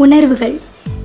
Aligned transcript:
உணர்வுகள். 0.00 0.60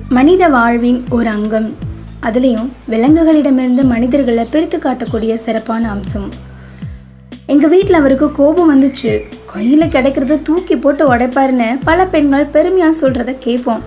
மனித 0.08 0.48
வாழ்வின் 0.48 1.04
ஒரு 1.10 1.28
அங்கம். 1.28 1.74
அதுலேயும் 2.22 2.68
விலங்குகளிடமிருந்து 2.88 3.84
மனிதர்களை 3.84 4.44
பிரித்து 4.44 4.78
காட்டக்கூடிய 4.78 5.34
சிறப்பான 5.34 5.90
அம்சம். 5.90 6.28
எங்கள் 7.46 7.68
வீட்டில் 7.68 7.94
அவருக்கு 7.94 8.32
கோபம் 8.32 8.70
வந்துச்சு. 8.74 9.22
கையில் 9.46 9.80
கிடைக்கிறத 9.80 10.42
தூக்கி 10.42 10.76
போட்டு 10.76 11.16
உடைப்பாருன்னு 11.16 11.78
பல 11.84 12.06
பெண்கள் 12.06 12.44
பெருமையாக 12.44 12.96
சொல்கிறத 13.00 13.36
கேட்போம். 13.38 13.82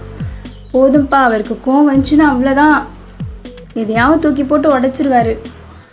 போதும்ப்பா 0.73 1.21
அவருக்கு 1.27 1.59
கோவம் 1.65 1.95
வந்துச்சுன்னா 1.95 2.23
அவ்வளோதான் 2.23 2.83
எதையாவது 3.73 4.21
தூக்கி 4.21 4.43
போட்டு 4.43 4.79
உடைச்சிருவாரு. 4.79 5.37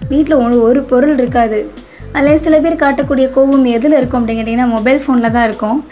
வீட்டில் 0.09 0.37
ஒரு 0.37 0.63
ஒரு 0.63 0.83
பொருள் 0.83 1.19
இருக்காது. 1.19 1.71
அதில் 2.13 2.39
சில 2.39 2.61
பேர் 2.61 2.77
காட்டக்கூடிய 2.77 3.31
கோபம் 3.31 3.65
எதில் 3.65 3.93
இருக்கும்? 3.93 4.27
அப்படின்னு 4.27 4.31
கேட்டிங்கன்னா 4.31 4.69
மொபைல் 4.69 5.03
ஃபோனில் 5.07 5.31
தான் 5.31 5.47
இருக்கும். 5.47 5.85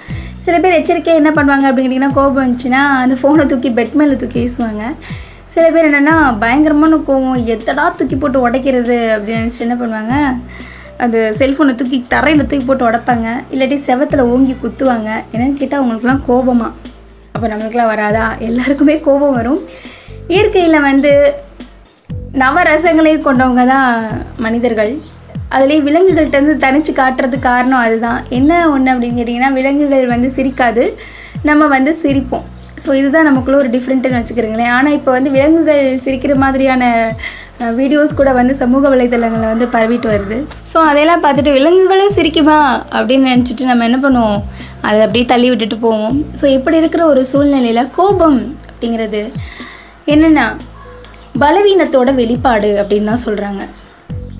சில 0.44 0.56
பேர் 0.62 0.78
எச்சரிக்கையாக 0.78 1.20
என்ன 1.20 1.30
பண்ணுவாங்க 1.36 1.66
அப்படின்னு 1.68 1.88
கேட்டிங்கன்னா 1.88 2.16
கோபம் 2.18 2.42
வந்துச்சுன்னா 2.44 2.80
அந்த 3.02 3.14
ஃபோனை 3.20 3.44
தூக்கி 3.50 3.70
பெட் 3.78 3.94
மேலே 4.00 4.16
தூக்கி 4.22 4.38
வீசுவாங்க. 4.42 4.84
சில 5.52 5.64
பேர் 5.74 5.88
என்னென்னா 5.88 6.16
பயங்கரமான 6.42 6.96
கோவம் 7.08 7.40
எத்தடா 7.54 7.84
தூக்கி 7.98 8.16
போட்டு 8.22 8.38
உடைக்கிறது? 8.46 8.96
அப்படின்னு 9.14 9.42
நினச்சிட்டு 9.42 9.66
என்ன 9.66 9.76
பண்ணுவாங்க 9.82 10.14
அது 11.04 11.18
செல்ஃபோனை 11.38 11.72
தூக்கி 11.80 11.98
தரையில் 12.12 12.48
தூக்கி 12.50 12.66
போட்டு 12.66 12.86
உடைப்பாங்க. 12.88 13.28
இல்லாட்டி 13.52 13.78
செவத்தில் 13.86 14.28
ஓங்கி 14.32 14.54
குத்துவாங்க. 14.64 15.10
என்னென்னு 15.32 15.60
கேட்டால் 15.60 15.80
அவங்களுக்குலாம் 15.80 16.22
கோபமாக 16.28 16.72
அப்போ 17.34 17.46
நம்மளுக்குலாம் 17.52 17.92
வராதா? 17.92 18.26
எல்லாருக்குமே 18.48 18.96
கோபம் 19.06 19.36
வரும். 19.38 19.62
இயற்கையில் 20.34 20.86
வந்து 20.90 21.12
நவரசங்களையும் 22.42 23.26
கொண்டவங்க 23.26 23.64
தான் 23.74 23.90
மனிதர்கள். 24.44 24.92
அதுலேயே 25.54 25.80
விலங்குகள்கிட்டருந்து 25.88 26.56
தனிச்சு 26.64 26.92
காட்டுறதுக்கு 27.00 27.48
காரணம் 27.50 27.82
அதுதான். 27.84 28.20
என்ன 28.38 28.58
ஒன்று 28.72 28.92
அப்படின்னு 28.94 29.20
கேட்டிங்கன்னா 29.20 29.52
விலங்குகள் 29.58 30.12
வந்து 30.14 30.30
சிரிக்காது. 30.38 30.84
நம்ம 31.50 31.66
வந்து 31.76 31.92
சிரிப்போம். 32.02 32.44
ஸோ 32.82 32.90
இதுதான் 33.00 33.28
நமக்குள்ள 33.28 33.56
ஒரு 33.62 33.70
டிஃப்ரெண்ட்டுன்னு 33.74 34.20
வச்சுக்கிறீங்களேன். 34.20 34.72
ஆனால் 34.76 34.94
இப்போ 34.98 35.10
வந்து 35.16 35.30
விலங்குகள் 35.34 35.82
சிரிக்கிற 36.04 36.34
மாதிரியான 36.44 36.84
வீடியோஸ் 37.80 38.16
கூட 38.20 38.30
வந்து 38.38 38.54
சமூக 38.62 38.88
வலைதளங்களில் 38.92 39.52
வந்து 39.52 39.66
பரவிட்டு 39.74 40.08
வருது. 40.12 40.38
ஸோ 40.70 40.78
அதையெல்லாம் 40.88 41.22
பார்த்துட்டு 41.24 41.52
விலங்குகளும் 41.58 42.16
சிரிக்குமா 42.16 42.56
அப்படின்னு 42.98 43.30
நினச்சிட்டு 43.32 43.70
நம்ம 43.70 43.86
என்ன 43.88 44.00
பண்ணுவோம்? 44.06 44.42
அதை 44.86 44.98
அப்படியே 45.06 45.26
தள்ளி 45.32 45.48
விட்டுட்டு 45.52 45.78
போவோம். 45.86 46.16
ஸோ 46.40 46.44
இப்படி 46.56 46.80
இருக்கிற 46.82 47.04
ஒரு 47.12 47.22
சூழ்நிலையில் 47.32 47.90
கோபம் 47.98 48.40
அப்படிங்கிறது 48.70 49.22
என்னென்னா 50.14 50.46
பலவீனத்தோட 51.44 52.10
வெளிப்பாடு 52.20 52.72
அப்படின்னு 52.80 53.10
தான் 53.12 53.24
சொல்கிறாங்க 53.26 53.62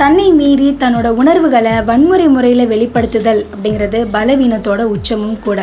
தன்னை 0.01 0.27
மீறி 0.39 0.69
தன்னோட 0.83 1.09
உணர்வுகளை 1.21 1.73
வன்முறை 1.89 2.27
முறையில் 2.35 2.71
வெளிப்படுத்துதல் 2.73 3.43
அப்படிங்கிறது 3.53 3.99
பலவீனத்தோட 4.15 4.83
உச்சமும் 4.95 5.37
கூட. 5.47 5.61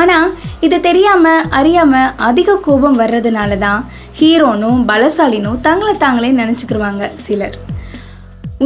ஆனால் 0.00 0.28
இது 0.66 0.76
தெரியாமல் 0.86 1.46
அறியாமல் 1.58 2.12
அதிக 2.28 2.56
கோபம் 2.66 2.96
வர்றதுனால 3.00 3.58
தான் 3.64 3.82
ஹீரோனும் 4.20 4.80
பலசாலினும் 4.90 5.60
தங்களை 5.66 5.94
தாங்களே 6.04 6.30
நினச்சிக்கிருவாங்க 6.40 7.04
சிலர். 7.24 7.58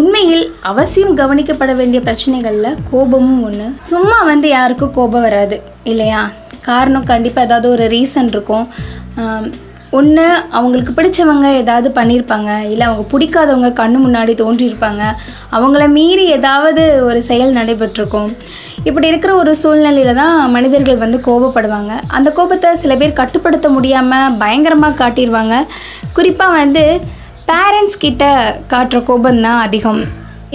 உண்மையில் 0.00 0.45
அவசியம் 0.70 1.17
கவனிக்கப்பட 1.20 1.73
வேண்டிய 1.80 2.00
பிரச்சனைகளில் 2.06 2.78
கோபமும் 2.91 3.42
ஒன்று 3.48 3.67
சும்மா 3.91 4.19
வந்து 4.30 4.48
யாருக்கும் 4.56 4.95
கோபம் 4.98 5.27
வராது 5.27 5.58
இல்லையா? 5.92 6.23
காரணம் 6.70 7.11
கண்டிப்பாக 7.12 7.47
ஏதாவது 7.48 7.69
ஒரு 7.75 7.86
ரீசன் 7.97 8.30
இருக்கும். 8.34 8.67
ஒன்று 9.98 10.26
அவங்களுக்கு 10.56 10.92
பிடிச்சவங்க 10.96 11.46
ஏதாவது 11.62 11.88
பண்ணியிருப்பாங்க 11.96 12.50
இல்லை 12.72 12.84
அவங்க 12.88 13.04
பிடிக்காதவங்க 13.12 13.70
கண்ணு 13.80 13.98
முன்னாடி 14.04 14.32
தோன்றியிருப்பாங்க. 14.42 15.02
அவங்கள 15.56 15.86
மீறி 15.96 16.24
ஏதாவது 16.36 16.82
ஒரு 17.08 17.20
செயல் 17.30 17.52
நடைபெற்றிருக்கும். 17.58 18.30
இப்படி 18.88 19.10
இருக்கிற 19.12 19.32
ஒரு 19.40 19.52
சூழ்நிலையில 19.62 20.14
தான் 20.20 20.36
மனிதர்கள் 20.54 21.02
வந்து 21.04 21.18
கோபப்படுவாங்க. 21.26 21.92
அந்த 22.18 22.28
கோபத்தை 22.38 22.70
சில 22.84 22.94
பேர் 23.02 23.18
கட்டுப்படுத்த 23.20 23.68
முடியாமல் 23.76 24.38
பயங்கரமாக 24.44 24.98
காட்டிடுவாங்க 25.02 25.56
குறிப்பாக 26.18 26.58
வந்து 26.60 26.84
பேரண்ட்ஸ் 27.50 28.02
கிட்ட 28.06 28.24
காட்டுற 28.72 28.98
கோபம் 29.11 29.44
தான் 29.46 29.62
அதிகம். 29.67 30.02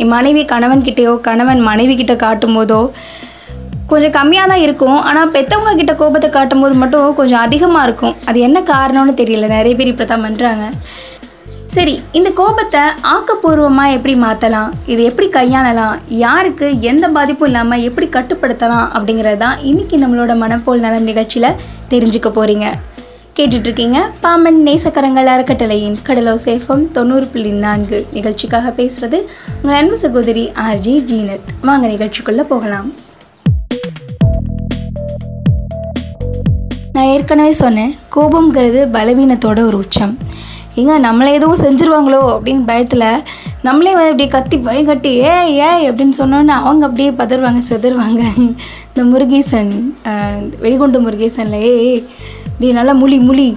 என் 0.01 0.13
மனைவி 0.15 0.41
கணவன்கிட்டேயோ 0.53 1.13
கணவன் 1.27 1.61
மனைவி 1.69 1.93
கிட்ட 2.01 2.15
காட்டும் 2.25 2.57
போதோ 2.57 2.81
கொஞ்சம் 3.91 4.13
கம்மியாக 4.15 4.51
தான் 4.51 4.63
இருக்கும். 4.65 4.99
ஆனால் 5.09 5.29
பெற்றவங்க 5.35 5.73
கிட்ட 5.81 5.93
கோபத்தை 5.99 6.29
காட்டும் 6.37 6.63
போது 6.63 6.75
மட்டும் 6.81 7.13
கொஞ்சம் 7.19 7.43
அதிகமாக 7.45 7.85
இருக்கும். 7.87 8.15
அது 8.29 8.37
என்ன 8.47 8.57
காரணம்னு 8.71 9.13
தெரியல. 9.21 9.47
நிறைய 9.57 9.73
பேர் 9.79 9.91
இப்படி 9.91 10.09
தான் 10.09 10.25
பண்ணுறாங்க 10.27 10.65
சரி 11.75 11.93
இந்த 12.17 12.29
கோபத்தை 12.39 12.81
ஆக்கப்பூர்வமாக 13.13 13.95
எப்படி 13.95 14.13
மாற்றலாம் 14.23 14.69
இது 14.91 15.01
எப்படி 15.09 15.27
கையாளலாம்? 15.35 15.95
யாருக்கு 16.25 16.67
எந்த 16.91 17.05
பாதிப்பும் 17.15 17.49
இல்லாமல் 17.49 17.83
எப்படி 17.87 18.07
கட்டுப்படுத்தலாம்? 18.15 18.87
அப்படிங்கிறது 18.97 19.39
தான் 19.45 19.57
இன்றைக்கி 19.69 19.97
நம்மளோட 20.03 20.35
மனப்போல் 20.43 20.83
நலம் 20.85 21.09
நிகழ்ச்சியில் 21.11 21.57
தெரிஞ்சுக்க 21.93 22.29
போகிறீங்க 22.37 22.67
கேட்டுட்ருக்கீங்க 23.39 23.99
பாமன் 24.23 24.61
நேசக்கரங்கள் 24.67 25.31
அறக்கட்டளையின் 25.33 25.97
கடலோ 26.07 26.33
சேஃபம் 26.45 26.85
தொண்ணூறு 26.95 27.27
புள்ளி 27.33 27.51
நான்கு. 27.65 27.99
நிகழ்ச்சிக்காக 28.17 28.71
பேசுகிறது 28.79 29.19
உங்கள் 29.61 29.77
அன்பு 29.81 29.99
சகோதரி 30.05 30.45
ஆர்ஜி 30.67 30.95
ஜீனத். 31.11 31.51
வாங்க 31.69 31.85
நிகழ்ச்சிக்குள்ளே 31.93 32.45
போகலாம். 32.53 32.89
நான் 36.97 37.09
ஏற்கனவே 37.15 37.51
சொன்னேன் 37.63 37.91
கோபம்ங்கிறது 38.13 38.79
பலவீனத்தோட 38.93 39.59
ஒரு 39.69 39.77
உச்சம். 39.83 40.13
ஏங்க 40.79 40.93
நம்மளை 41.05 41.29
எதுவும் 41.37 41.61
செஞ்சுருவாங்களோ 41.63 42.19
அப்படின்னு 42.33 42.63
பயத்தில் 42.69 43.05
நம்மளே 43.67 43.93
வந்து 43.97 44.11
அப்படியே 44.11 44.29
கத்தி 44.35 44.57
பயம் 44.67 44.89
கட்டி 44.89 45.11
ஏ 45.27 45.33
ஏ 45.57 45.69
அப்படின்னு 45.89 46.15
சொன்னோன்னே 46.19 46.55
அவங்க 46.65 46.83
அப்படியே 46.87 47.11
பதறுவாங்க 47.21 47.61
செதறுவாங்க. 47.69 48.21
இந்த 48.89 49.03
முருகேசன் 49.11 49.71
வெடிகுண்டு 50.63 51.01
முருகேசனில் 51.05 51.65
ஏ 51.69 51.73
இப்படி 52.49 52.71
நல்லா 52.79 52.95
முழி 53.01 53.19
முழி 53.29 53.47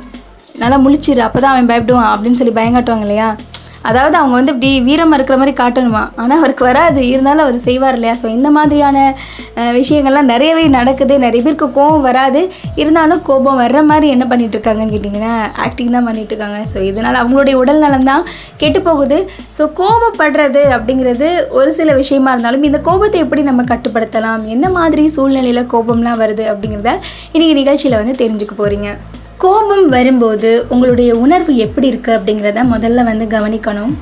நல்லா 0.62 0.78
முழிச்சிரு 0.84 1.22
அப்போ 1.26 1.38
தான் 1.42 1.54
அவன் 1.54 1.70
பயப்படுவான் 1.72 2.12
அப்படின்னு 2.14 2.40
சொல்லி 2.40 2.54
பயங்காட்டுவாங்க 2.58 3.06
இல்லையா? 3.06 3.28
அதாவது 3.88 4.16
அவங்க 4.20 4.34
வந்து 4.38 4.52
இப்படி 4.54 4.70
வீரமாக 4.86 5.16
இருக்கிற 5.18 5.36
மாதிரி 5.40 5.54
காட்டணுமா? 5.60 6.02
ஆனால் 6.22 6.38
அவருக்கு 6.40 6.64
வராது. 6.68 7.00
இருந்தாலும் 7.12 7.44
அவர் 7.44 7.58
செய்வார் 7.66 7.96
இல்லையா? 7.98 8.14
ஸோ 8.20 8.26
இந்த 8.36 8.48
மாதிரியான 8.56 8.98
விஷயங்கள்லாம் 9.78 10.30
நிறையவே 10.32 10.64
நடக்குது. 10.78 11.14
நிறைய 11.24 11.40
பேருக்கு 11.46 11.68
கோபம் 11.78 12.06
வராது. 12.08 12.42
இருந்தாலும் 12.82 13.22
கோபம் 13.28 13.60
வர்ற 13.62 13.80
மாதிரி 13.90 14.08
என்ன 14.16 14.26
பண்ணிகிட்டு 14.32 14.56
இருக்காங்கன்னு 14.58 14.94
கேட்டிங்கன்னா 14.94 15.32
ஆக்டிங் 15.66 15.94
தான் 15.96 16.06
பண்ணிகிட்டு 16.08 16.34
இருக்காங்க 16.34 16.60
ஸோ 16.72 16.78
இதனால் 16.90 17.20
அவங்களுடைய 17.22 17.56
உடல் 17.62 17.82
நலம் 17.84 18.08
தான் 18.10 18.24
கெட்டு 18.62 18.82
போகுது. 18.88 19.18
ஸோ 19.58 19.64
கோபப்படுறது 19.80 20.64
அப்படிங்கிறது 20.78 21.28
ஒரு 21.60 21.72
சில 21.78 21.94
விஷயமா 22.02 22.32
இருந்தாலும் 22.34 22.66
இந்த 22.70 22.80
கோபத்தை 22.90 23.20
எப்படி 23.26 23.44
நம்ம 23.50 23.64
கட்டுப்படுத்தலாம்? 23.72 24.44
என்ன 24.56 24.68
மாதிரி 24.78 25.06
சூழ்நிலையில் 25.16 25.70
கோபம்லாம் 25.74 26.20
வருது 26.24 26.46
அப்படிங்கிறத 26.52 26.92
இன்றைக்கி 27.34 27.56
நிகழ்ச்சியில் 27.62 28.00
வந்து 28.02 28.16
தெரிஞ்சுக்க 28.22 28.54
போகிறீங்க 28.62 28.90
கோபம் 29.42 29.86
வரும்போது 29.94 30.48
உங்களுடைய 30.72 31.10
உணர்வு 31.24 31.52
எப்படி 31.64 31.86
இருக்குது 31.90 32.16
அப்படிங்கிறத 32.16 32.62
முதல்ல 32.72 33.04
வந்து 33.10 33.26
கவனிக்கணும். 33.36 33.92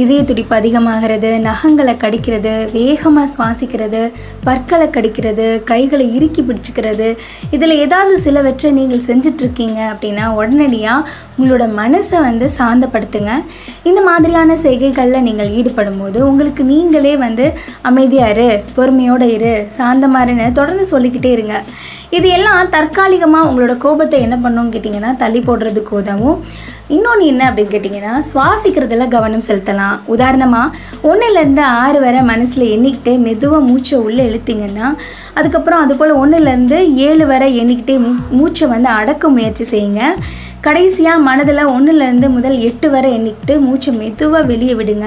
இதய 0.00 0.20
துடிப்பு 0.28 0.54
அதிகமாகிறது 0.58 1.28
நகங்களை 1.46 1.92
கடிக்கிறது 2.04 2.52
வேகமாக 2.76 3.28
சுவாசிக்கிறது 3.34 4.00
பற்களை 4.46 4.86
கடிக்கிறது 4.96 5.46
கைகளை 5.70 6.06
இறுக்கி 6.16 6.42
பிடிச்சிக்கிறது. 6.48 7.08
இதில் 7.56 7.74
ஏதாவது 7.84 8.16
சிலவற்றை 8.24 8.70
நீங்கள் 8.78 9.04
செஞ்சிட்ருக்கீங்க 9.08 9.80
அப்படின்னா 9.92 10.24
உடனடியாக 10.38 11.06
உங்களோட 11.36 11.64
மனசை 11.80 12.20
வந்து 12.28 12.48
சாந்தப்படுத்துங்க. 12.58 13.32
இந்த 13.90 14.02
மாதிரியான 14.08 14.56
செய்கைகளில் 14.66 15.26
நீங்கள் 15.28 15.54
ஈடுபடும் 15.60 16.00
போது 16.02 16.20
உங்களுக்கு 16.30 16.64
நீங்களே 16.72 17.14
வந்து 17.26 17.46
அமைதியாக 17.90 18.34
இரு 18.34 18.50
பொறுமையோடு 18.76 19.28
இரு 19.36 19.54
சாந்தமாக 19.78 20.26
இருன்னு 20.26 20.48
தொடர்ந்து 20.60 20.86
சொல்லிக்கிட்டே 20.94 21.32
இருங்க. 21.36 21.56
இது 22.18 22.28
எல்லாம் 22.36 22.72
தற்காலிகமாக 22.76 23.48
உங்களோட 23.48 23.74
கோபத்தை 23.84 24.18
என்ன 24.26 24.36
பண்ணணும்னு 24.42 24.74
கேட்டிங்கன்னா 24.74 25.12
தள்ளி 25.22 25.40
போடுறதுக்கு 25.48 25.92
உதவும். 26.00 26.38
இன்னொன்று 26.88 27.26
என்ன 27.26 27.42
அப்படின்னு 27.50 27.74
கேட்டிங்கன்னா 27.74 28.14
சுவாசிக்கிறதுல 28.30 29.04
கவனம் 29.08 29.44
செலுத்தலாம். 29.46 29.94
உதாரணமாக 30.14 30.76
ஒன்றுலேருந்து 31.10 31.62
ஆறு 31.82 32.00
வரை 32.00 32.22
மனசில் 32.30 32.64
எண்ணிக்கிட்டே 32.74 33.14
மெதுவாக 33.26 33.66
மூச்சை 33.68 33.98
உள்ளே 34.06 34.24
இழுத்திங்கன்னா 34.30 34.88
அதுக்கப்புறம் 35.34 35.82
அதுபோல் 35.84 36.12
ஒன்றுலேருந்து 36.22 36.78
ஏழு 37.06 37.26
வரை 37.26 37.48
எண்ணிக்கிட்டே 37.60 37.96
மூச்சை 38.40 38.68
வந்து 38.74 38.88
அடக்க 38.88 39.28
முயற்சி 39.28 39.66
செய்யுங்க. 39.72 40.02
கடைசியாக 40.66 41.24
மனதில் 41.28 41.70
ஒன்றுலேருந்து 41.72 42.28
முதல் 42.34 42.56
எட்டு 42.68 42.86
வரை 42.92 43.08
எண்ணிக்கிட்டு 43.16 43.54
மூச்சை 43.64 43.90
மெதுவாக 44.00 44.48
வெளியே 44.50 44.74
விடுங்க. 44.78 45.06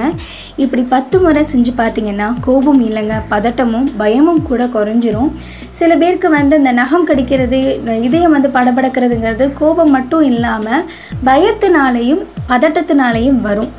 இப்படி 0.62 0.82
பத்து 0.92 1.16
முறை 1.24 1.42
செஞ்சு 1.52 1.72
பார்த்தீங்கன்னா 1.80 2.28
கோபம் 2.46 2.80
இல்லைங்க 2.88 3.16
பதட்டமும் 3.32 3.88
பயமும் 4.02 4.42
கூட 4.50 4.64
குறைஞ்சிரும். 4.76 5.30
சில 5.78 5.90
பேருக்கு 6.02 6.28
வந்து 6.36 6.54
இந்த 6.60 6.72
நகம் 6.80 7.08
கடிக்கிறது 7.10 7.58
இதயம் 8.06 8.34
வந்து 8.36 8.50
படபடக்கிறதுங்கிறது 8.56 9.46
கோபம் 9.60 9.92
மட்டும் 9.96 10.24
இல்லாமல் 10.30 10.86
பயத்தினாலேயும் 11.30 12.22
பதட்டத்தினாலேயும் 12.52 13.42
வரும். 13.48 13.72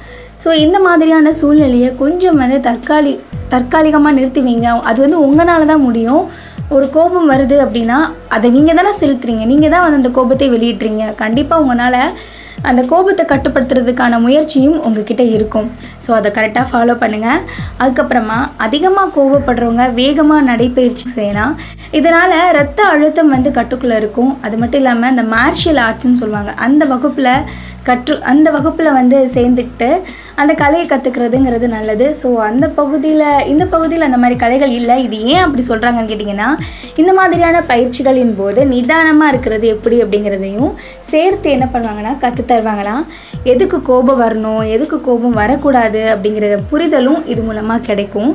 ஸோ 0.43 0.51
இந்த 0.65 0.77
மாதிரியான 0.87 1.31
சூழ்நிலையை 1.39 1.89
கொஞ்சம் 2.03 2.39
வந்து 2.43 2.59
தற்காலி 2.69 3.13
தற்காலிகமாக 3.53 4.15
நிறுத்தி 4.17 4.41
வைங்க 4.45 4.69
அது 4.89 4.99
வந்து 5.05 5.19
உங்களால 5.25 5.65
தான் 5.71 5.85
முடியும். 5.87 6.23
ஒரு 6.75 6.87
கோபம் 6.95 7.29
வருது 7.33 7.55
அப்படின்னா 7.65 7.99
அதை 8.35 8.47
நீங்கள் 8.55 8.77
தானே 8.79 8.91
செலுத்துறீங்க. 9.03 9.43
நீங்கள் 9.51 9.71
தான் 9.73 9.83
வந்து 9.85 10.01
அந்த 10.01 10.11
கோபத்தை 10.17 10.47
வெளியிட்றீங்க. 10.55 11.05
கண்டிப்பாக 11.23 11.63
உங்களால் 11.63 12.01
அந்த 12.69 12.81
கோபத்தை 12.91 13.23
கட்டுப்படுத்துறதுக்கான 13.31 14.13
முயற்சியும் 14.23 14.77
உங்ககிட்ட 14.87 15.23
இருக்கும். 15.35 15.67
ஸோ 16.05 16.09
அதை 16.17 16.29
கரெக்டாக 16.37 16.65
ஃபாலோ 16.71 16.95
பண்ணுங்கள் 17.03 17.43
அதுக்கப்புறமா 17.83 18.39
அதிகமாக 18.65 19.13
கோபப்படுறவங்க 19.17 19.85
வேகமாக 19.99 20.47
நடைப்பயிற்சி 20.49 21.07
செய்யலாம். 21.17 21.53
இதனால் 21.99 22.35
ரத்த 22.57 22.79
அழுத்தம் 22.93 23.33
வந்து 23.35 23.51
கட்டுக்குள்ளே 23.59 23.97
இருக்கும். 24.01 24.31
அது 24.47 24.57
மட்டும் 24.63 24.81
இல்லாமல் 24.83 25.13
இந்த 25.15 25.25
மார்ஷியல் 25.35 25.81
ஆர்ட்ஸ்னு 25.85 26.21
சொல்லுவாங்க. 26.23 26.53
அந்த 26.67 26.85
வகுப்பில் 26.93 27.33
கற்று 27.87 28.15
அந்த 28.31 28.47
வகுப்பில் 28.55 28.97
வந்து 28.97 29.17
சேர்ந்துக்கிட்டு 29.35 29.89
அந்த 30.41 30.51
கலையை 30.61 30.85
கற்றுக்கிறதுங்கிறது 30.89 31.67
நல்லது. 31.75 32.05
ஸோ 32.21 32.27
அந்த 32.49 32.65
பகுதியில் 32.79 33.25
இந்த 33.53 33.63
பகுதியில் 33.73 34.07
அந்த 34.07 34.19
மாதிரி 34.23 34.35
கலைகள் 34.43 34.73
இல்லை. 34.79 34.95
இது 35.05 35.17
ஏன் 35.31 35.43
அப்படி 35.45 35.63
சொல்கிறாங்கன்னு 35.69 36.11
கேட்டிங்கன்னா 36.11 36.49
இந்த 37.01 37.11
மாதிரியான 37.19 37.63
பயிற்சிகளின் 37.71 38.35
போது 38.39 38.61
நிதானமாக 38.73 39.31
இருக்கிறது 39.33 39.67
எப்படி 39.75 39.97
அப்படிங்கிறதையும் 40.03 40.71
சேர்த்து 41.11 41.49
என்ன 41.55 41.67
பண்ணுவாங்கன்னா 41.73 42.13
கற்று 42.23 42.45
தருவாங்கன்னா 42.51 42.95
எதுக்கு 43.53 43.77
கோபம் 43.89 44.21
வரணும் 44.23 44.63
எதுக்கு 44.75 44.97
கோபம் 45.07 45.37
வரக்கூடாது 45.41 46.01
அப்படிங்கிற 46.13 46.47
புரிதலும் 46.71 47.21
இது 47.33 47.41
மூலமாக 47.49 47.85
கிடைக்கும். 47.89 48.31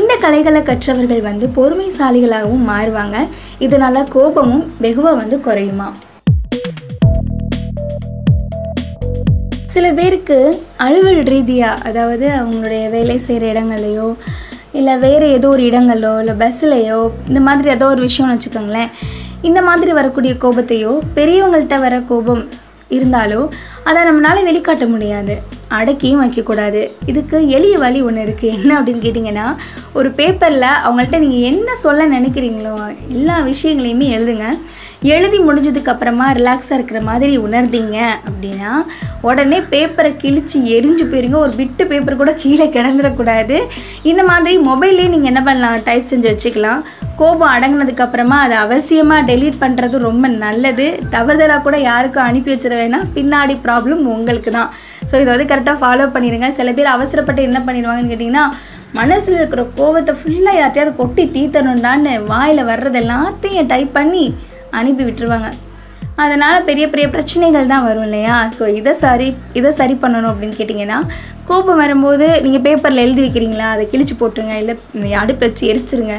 இந்த 0.00 0.12
கலைகளை 0.24 0.62
கற்றவர்கள் 0.70 1.22
வந்து 1.30 1.48
பொறுமைசாலிகளாகவும் 1.58 2.68
மாறுவாங்க. 2.72 3.18
இதனால் 3.66 4.08
கோபமும் 4.16 4.64
வெகுவாக 4.84 5.20
வந்து 5.22 5.38
குறையுமா? 5.48 5.90
சில 9.72 9.86
பேருக்கு 9.98 10.36
அலுவல் 10.84 11.20
ரீதியாக 11.32 11.82
அதாவது 11.88 12.26
அவங்களுடைய 12.38 12.84
வேலை 12.94 13.16
செய்கிற 13.26 13.44
இடங்கள்லையோ 13.52 14.06
இல்லை 14.78 14.94
வேறு 15.04 15.26
ஏதோ 15.36 15.48
ஒரு 15.48 15.62
இடங்களோ 15.70 16.12
இல்லை 16.22 16.34
பஸ்ஸுலையோ 16.42 16.98
இந்த 17.28 17.40
மாதிரி 17.48 17.68
ஏதோ 17.76 17.86
ஒரு 17.94 18.02
விஷயம்னு 18.08 18.34
வச்சுக்கோங்களேன் 18.36 18.90
இந்த 19.48 19.60
மாதிரி 19.68 19.92
வரக்கூடிய 19.98 20.32
கோபத்தையோ 20.44 20.92
பெரியவங்கள்ட்ட 21.18 21.78
வர 21.84 21.98
கோபம் 22.10 22.42
இருந்தாலோ 22.96 23.40
அதை 23.88 24.00
நம்மளால் 24.08 24.46
வெளிக்காட்ட 24.48 24.84
முடியாது. 24.94 25.34
அடக்கியும் 25.78 26.22
வைக்கக்கூடாது. 26.22 26.80
இதுக்கு 27.10 27.36
எளிய 27.56 27.74
வழி 27.84 28.00
ஒன்று 28.08 28.24
இருக்குது 28.26 28.54
என்ன 28.56 28.70
அப்படின்னு 28.78 29.04
கேட்டிங்கன்னா 29.04 29.46
ஒரு 29.98 30.08
பேப்பரில் 30.18 30.68
அவங்கள்ட்ட 30.86 31.18
நீங்கள் 31.24 31.46
என்ன 31.50 31.74
சொல்ல 31.84 32.06
நினைக்கிறீங்களோ 32.16 32.74
எல்லா 33.16 33.36
விஷயங்களையுமே 33.50 34.08
எழுதுங்க. 34.16 34.48
எழுதி 35.08 35.38
முடிஞ்சதுக்கு 35.44 35.90
அப்புறமா 35.92 36.24
ரிலாக்ஸாக 36.38 36.76
இருக்கிற 36.78 36.98
மாதிரி 37.08 37.32
உணர்ந்தீங்க 37.44 37.98
அப்படின்னா 38.28 38.70
உடனே 39.28 39.58
பேப்பரை 39.72 40.10
கிழிச்சு 40.22 40.58
எரிஞ்சு 40.76 41.04
போயிருங்க. 41.10 41.36
ஒரு 41.44 41.52
விட்டு 41.60 41.84
பேப்பர் 41.90 42.18
கூட 42.22 42.32
கீழே 42.42 42.66
கிடந்துடக்கூடாது. 42.74 43.56
இந்த 44.10 44.22
மாதிரி 44.30 44.56
மொபைல்லே 44.66 45.06
நீங்கள் 45.12 45.30
என்ன 45.32 45.42
பண்ணலாம்? 45.46 45.78
டைப் 45.88 46.10
செஞ்சு 46.10 46.28
வச்சுக்கலாம். 46.32 46.82
கோபம் 47.20 47.52
அடங்கினதுக்கப்புறமா 47.54 48.36
அதை 48.44 48.56
அவசியமாக 48.64 49.26
டெலீட் 49.30 49.62
பண்ணுறது 49.64 49.96
ரொம்ப 50.08 50.28
நல்லது. 50.44 50.86
தவறுதலாக 51.14 51.64
கூட 51.66 51.78
யாருக்கும் 51.88 52.26
அனுப்பி 52.28 52.52
வச்சிட 52.54 52.76
வேணாம். 52.82 53.08
பின்னாடி 53.16 53.56
ப்ராப்ளம் 53.66 54.04
உங்களுக்கு 54.16 54.52
தான். 54.58 54.70
ஸோ 55.08 55.14
இதை 55.22 55.30
வந்து 55.34 55.50
கரெக்டாக 55.52 55.78
ஃபாலோ 55.82 56.08
பண்ணிடுங்க. 56.16 56.50
சில 56.58 56.72
பேர் 56.78 56.94
அவசரப்பட்டு 56.96 57.48
என்ன 57.48 57.60
பண்ணிடுவாங்கன்னு 57.68 58.12
கேட்டிங்கன்னா 58.14 58.46
மனசில் 59.00 59.40
இருக்கிற 59.40 59.62
கோவத்தை 59.80 60.12
ஃபுல்லாக 60.20 60.60
யார்ட்டையாவது 60.60 60.92
கொட்டி 61.00 61.24
தீத்தணுண்டான்னு 61.34 62.14
வாயில் 62.30 62.68
வர்றது 62.70 62.98
எல்லாத்தையும் 63.02 63.68
டைப் 63.72 63.92
பண்ணி 63.98 64.24
அனுப்பி 64.78 65.02
விட்டுருவாங்க. 65.08 65.48
அதனால் 66.22 66.64
பெரிய 66.68 66.84
பெரிய 66.92 67.06
பிரச்சனைகள் 67.14 67.70
தான் 67.72 67.84
வரும் 67.88 68.06
இல்லையா? 68.08 68.36
ஸோ 68.56 68.64
இதை 68.78 68.92
சரி 69.02 69.28
இதை 69.58 69.70
சரி 69.80 69.94
பண்ணணும் 70.02 70.30
அப்படின்னு 70.32 70.58
கேட்டிங்கன்னா 70.58 70.98
கோபம் 71.48 71.80
வரும்போது 71.82 72.26
நீங்கள் 72.44 72.64
பேப்பரில் 72.66 73.04
எழுதி 73.04 73.22
வைக்கிறீங்களா? 73.24 73.68
அதை 73.74 73.84
கிழிச்சு 73.92 74.16
போட்டுருங்க. 74.20 74.56
இல்லை 74.62 74.74
அடுப்பு 75.22 75.44
வச்சு 75.46 75.64
எரிச்சிருங்க. 75.70 76.16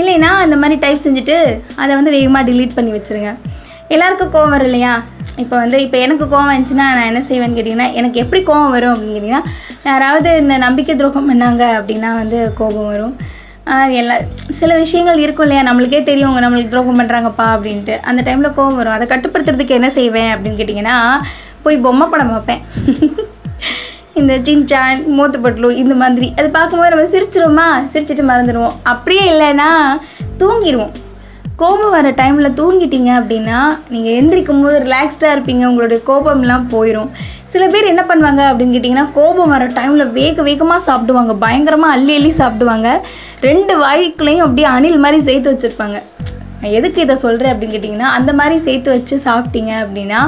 இல்லைன்னா 0.00 0.30
அந்த 0.44 0.56
மாதிரி 0.62 0.76
டைப் 0.82 1.04
செஞ்சுட்டு 1.04 1.36
அதை 1.82 1.92
வந்து 1.98 2.10
வேகமாக 2.16 2.46
டிலீட் 2.48 2.76
பண்ணி 2.78 2.92
வச்சுருங்க. 2.96 3.30
எல்லாருக்கும் 3.94 4.34
கோவம் 4.34 4.54
வரும் 4.54 4.68
இல்லையா? 4.70 4.92
இப்போ 5.42 5.54
வந்து 5.62 5.78
இப்போ 5.84 5.96
எனக்கு 6.04 6.24
கோவம் 6.32 6.50
வந்துச்சுன்னா 6.52 6.86
நான் 6.96 7.08
என்ன 7.10 7.20
செய்வேன்னு 7.28 7.56
கேட்டிங்கன்னா 7.58 7.88
எனக்கு 8.00 8.20
எப்படி 8.22 8.40
கோவம் 8.50 8.74
வரும் 8.76 8.92
அப்படின்னு 8.92 9.16
கேட்டிங்கன்னா 9.16 9.42
யாராவது 9.90 10.30
இந்த 10.42 10.54
நம்பிக்கை 10.66 10.94
துரோகம் 11.00 11.28
பண்ணாங்க 11.30 11.64
அப்படின்னா 11.78 12.10
வந்து 12.20 12.38
கோபம் 12.60 12.90
வரும். 12.92 13.14
எல்லா 13.90 14.14
சில 14.50 14.76
விஷயங்கள் 14.76 15.18
இருக்கும் 15.18 15.48
இல்லையா? 15.48 15.72
நம்மளுக்கே 15.72 16.02
தெரியும் 16.02 16.34
அவங்க 16.34 16.42
நம்மளுக்கு 16.48 16.66
துரோகம் 16.66 16.98
பண்ணுறாங்கப்பா 16.98 17.46
அப்படின்ட்டு. 17.54 17.98
அந்த 17.98 18.22
டைமில் 18.22 18.54
கோவம் 18.56 18.76
வரும். 18.76 18.92
அதை 18.92 19.06
கட்டுப்படுத்துறதுக்கு 19.06 19.68
என்ன 19.68 19.90
செய்வேன் 19.90 20.34
அப்படின்னு 20.34 20.60
கேட்டிங்கன்னா 20.60 21.18
போய் 21.62 21.76
பொம்மை 21.76 22.08
படம் 22.10 22.30
பார்ப்பேன். 22.30 22.60
இந்த 24.14 24.38
சின்சான் 24.38 25.02
மூத்துப்பட்லு 25.18 25.70
இந்த 25.70 25.94
மாதிரி. 25.94 26.32
அது 26.36 26.50
பார்க்கும்போது 26.50 26.94
நம்ம 26.94 27.08
சிரிச்சிருவோமா? 27.10 27.96
சிரிச்சிட்டு 27.96 28.24
மறந்துடுவோம். 28.32 28.76
அப்படியே 28.82 29.32
இல்லைன்னா 29.32 29.68
தூங்கிடுவோம் 30.38 30.92
கோபம் 31.56 31.90
வர 31.90 32.10
டைமில் 32.10 32.56
தூங்கிட்டீங்க 32.56 33.10
அப்படின்னா 33.20 33.66
நீங்கள் 33.88 34.12
எந்திரிக்கும் 34.12 34.62
போது 34.62 34.78
ரிலாக்ஸ்டாக 34.78 35.34
இருப்பீங்க. 35.36 35.66
உங்களுடைய 35.66 36.02
கோபம்லாம் 36.06 36.66
போயிடும் 36.68 37.10
சில 37.52 37.64
பேர் 37.72 37.90
என்ன 37.90 38.02
பண்ணுவாங்க 38.08 38.42
அப்படின்னு 38.48 38.74
கேட்டிங்கன்னா 38.74 39.06
கோபம் 39.18 39.52
வர 39.54 39.64
டைமில் 39.76 40.12
வேக 40.18 40.42
வேகமாக 40.48 40.80
சாப்பிடுவாங்க. 40.88 41.32
பயங்கரமாக 41.44 41.96
அள்ளி 41.96 42.12
அள்ளி 42.18 42.32
சாப்பிடுவாங்க. 42.40 42.88
ரெண்டு 43.48 43.74
வாய்க்குள்ளேயும் 43.84 44.44
அப்படியே 44.46 44.68
அணில் 44.76 45.02
மாதிரி 45.04 45.18
சேர்த்து 45.28 45.52
வச்சுருப்பாங்க. 45.52 45.98
நான் 46.60 46.74
எதுக்கு 46.78 47.00
இதை 47.06 47.14
சொல்கிறேன் 47.24 47.52
அப்படின்னு 47.52 47.74
கேட்டிங்கன்னா 47.74 48.08
அந்த 48.18 48.30
மாதிரி 48.38 48.56
சேர்த்து 48.66 48.88
வச்சு 48.94 49.16
சாப்பிட்டீங்க 49.26 49.72
அப்படின்னா 49.82 50.20